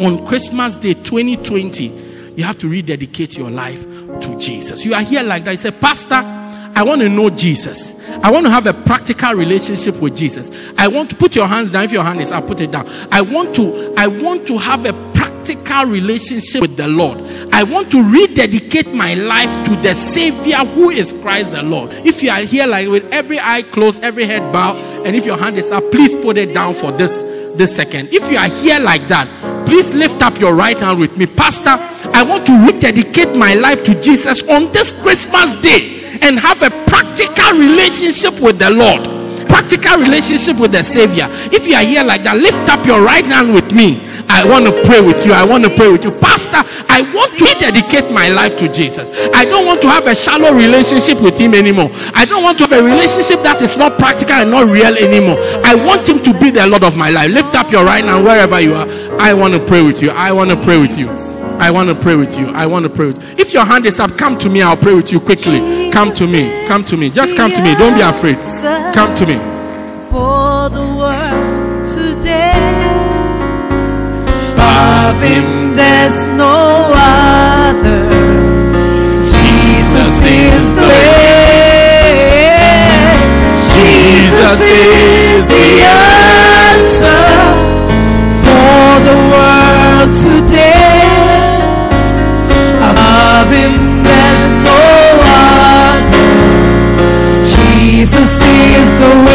[0.00, 2.07] On Christmas Day 2020,
[2.38, 3.82] you have to rededicate your life
[4.20, 4.84] to Jesus.
[4.84, 5.50] You are here like that.
[5.50, 8.08] You say, Pastor, I want to know Jesus.
[8.22, 10.72] I want to have a practical relationship with Jesus.
[10.78, 11.82] I want to put your hands down.
[11.82, 12.86] If your hand is up, put it down.
[13.10, 17.18] I want to, I want to have a practical relationship with the Lord.
[17.52, 21.92] I want to rededicate my life to the Savior who is Christ the Lord.
[21.92, 25.38] If you are here like with every eye closed, every head bowed, and if your
[25.38, 28.08] hand is up, please put it down for this this second.
[28.12, 29.28] If you are here like that,
[29.66, 31.26] please lift up your right hand with me.
[31.26, 31.76] Pastor,
[32.14, 36.70] I want to rededicate my life to Jesus on this Christmas day and have a
[36.86, 39.17] practical relationship with the Lord.
[39.58, 41.26] Practical relationship with the Savior.
[41.50, 43.98] If you are here like that, lift up your right hand with me.
[44.30, 45.34] I want to pray with you.
[45.34, 46.14] I want to pray with you.
[46.14, 49.10] Pastor, I want to dedicate my life to Jesus.
[49.34, 51.90] I don't want to have a shallow relationship with Him anymore.
[52.14, 55.42] I don't want to have a relationship that is not practical and not real anymore.
[55.66, 57.34] I want Him to be the Lord of my life.
[57.34, 58.86] Lift up your right hand wherever you are.
[59.18, 60.14] I want to pray with you.
[60.14, 61.10] I want to pray with you.
[61.60, 62.48] I want to pray with you.
[62.50, 63.36] I want to pray with you.
[63.38, 64.62] If your hand is up, come to me.
[64.62, 65.90] I'll pray with you quickly.
[65.90, 66.66] Come to me.
[66.68, 67.10] Come to me.
[67.10, 67.74] Just come to me.
[67.74, 68.38] Don't be afraid.
[68.94, 69.36] Come to me.
[70.10, 72.54] For the world today.
[74.60, 78.08] Of him there's no other.
[79.24, 81.68] Jesus is the way.
[83.74, 85.84] Jesus is the
[86.70, 87.24] answer
[88.44, 90.77] for the world today.
[98.60, 99.27] Is the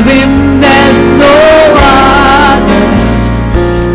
[0.00, 2.84] Above him there's no other.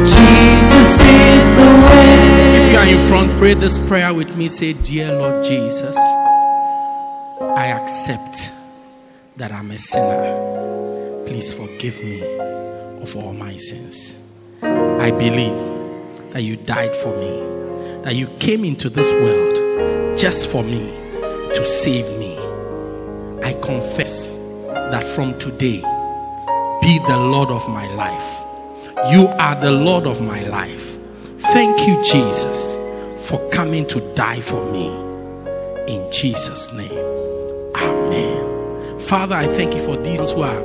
[0.06, 2.58] Jesus is the way.
[2.58, 4.48] If you are in front, pray this prayer with me.
[4.48, 8.52] Say, Dear Lord Jesus, I accept
[9.38, 11.24] that I'm a sinner.
[11.26, 12.22] Please forgive me
[13.02, 14.16] of all my sins.
[14.62, 15.58] I believe
[16.34, 20.86] that you died for me, that you came into this world just for me
[21.56, 22.38] to save me.
[23.44, 24.36] I confess
[24.92, 25.82] that from today,
[26.86, 28.44] be the Lord of my life.
[29.12, 30.96] You are the Lord of my life.
[31.40, 32.78] Thank you, Jesus,
[33.28, 34.86] for coming to die for me.
[35.92, 36.92] In Jesus' name.
[37.76, 39.00] Amen.
[39.00, 40.62] Father, I thank you for these who are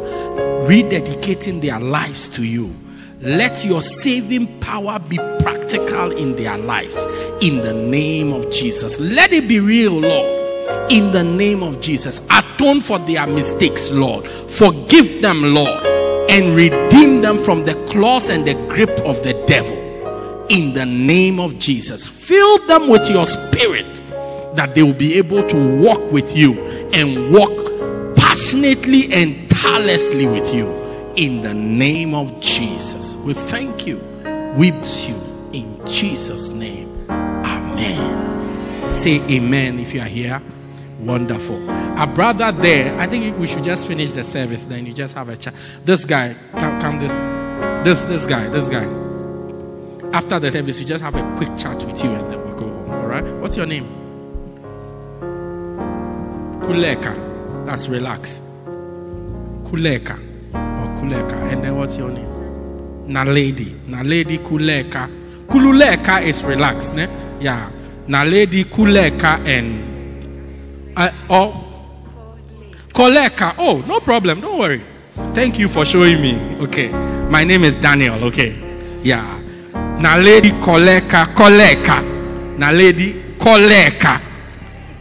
[0.68, 2.74] rededicating their lives to you.
[3.22, 7.02] Let your saving power be practical in their lives
[7.40, 9.00] in the name of Jesus.
[9.00, 12.20] Let it be real, Lord, in the name of Jesus.
[12.28, 14.26] Atone for their mistakes, Lord.
[14.26, 15.99] Forgive them, Lord,
[16.30, 19.76] and redeem them from the claws and the grip of the devil
[20.48, 22.06] in the name of Jesus.
[22.06, 24.02] Fill them with your spirit
[24.54, 26.54] that they will be able to walk with you
[26.92, 27.50] and walk
[28.16, 30.68] passionately and tirelessly with you
[31.16, 33.16] in the name of Jesus.
[33.16, 33.96] We thank you.
[34.56, 35.16] We bless you
[35.52, 37.06] in Jesus' name.
[37.10, 38.90] Amen.
[38.90, 40.42] Say amen if you are here.
[41.00, 41.70] Wonderful.
[41.70, 45.28] Our brother there, I think we should just finish the service, then you just have
[45.28, 45.54] a chat.
[45.84, 47.10] This guy, come, come this,
[47.84, 48.84] this, this guy, this guy.
[50.12, 52.68] After the service, we just have a quick chat with you and then we go
[52.68, 52.90] home.
[52.90, 53.24] All right?
[53.40, 53.84] What's your name?
[56.60, 57.64] Kuleka.
[57.64, 58.40] That's relax.
[59.64, 60.18] Kuleka
[60.52, 61.52] or Kuleka.
[61.52, 62.26] And then what's your name?
[63.06, 63.78] Naledi.
[63.86, 65.08] Naledi Kuleka.
[65.46, 67.08] Kululeka is relax, ne?
[67.40, 67.70] Yeah.
[68.06, 69.89] Naledi Kuleka and
[70.96, 71.70] uh, oh
[72.92, 73.54] Koleka.
[73.58, 74.40] Oh, no problem.
[74.40, 74.82] Don't worry.
[75.34, 76.34] Thank you for showing me.
[76.60, 76.88] Okay.
[77.30, 78.22] My name is Daniel.
[78.24, 78.54] Okay.
[79.02, 79.40] Yeah.
[79.72, 82.58] Naledi Koleka Koleka.
[82.58, 84.20] Na lady Koleka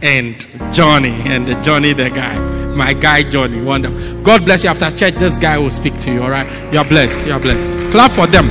[0.02, 2.38] and Johnny and the Johnny the guy.
[2.74, 3.60] My guy Johnny.
[3.60, 4.22] Wonderful.
[4.22, 4.70] God bless you.
[4.70, 6.22] After church, this guy will speak to you.
[6.22, 6.72] All right.
[6.72, 7.26] You are blessed.
[7.26, 7.68] You are blessed.
[7.90, 8.48] Clap for them.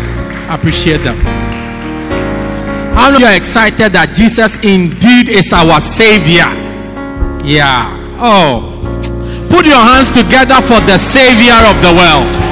[0.49, 1.17] Appreciate them.
[2.93, 6.58] How many are excited that Jesus indeed is our Savior?
[7.43, 7.95] Yeah.
[8.19, 8.75] Oh.
[9.49, 12.49] Put your hands together for the Savior of the world.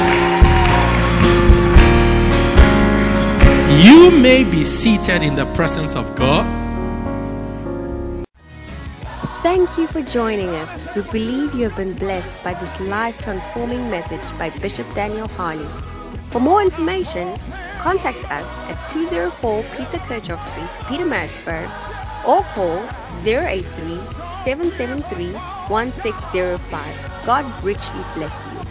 [3.83, 6.45] You may be seated in the presence of God.
[9.43, 10.89] Thank you for joining us.
[10.95, 15.67] We believe you have been blessed by this life transforming message by Bishop Daniel Harley.
[16.31, 17.37] For more information,
[17.77, 21.69] contact us at 204 Peter Kirchhoff Street, Pietermaritzburg,
[22.25, 22.89] or call
[23.23, 23.99] 083
[24.47, 27.01] 773 1605.
[27.25, 28.61] God richly bless you.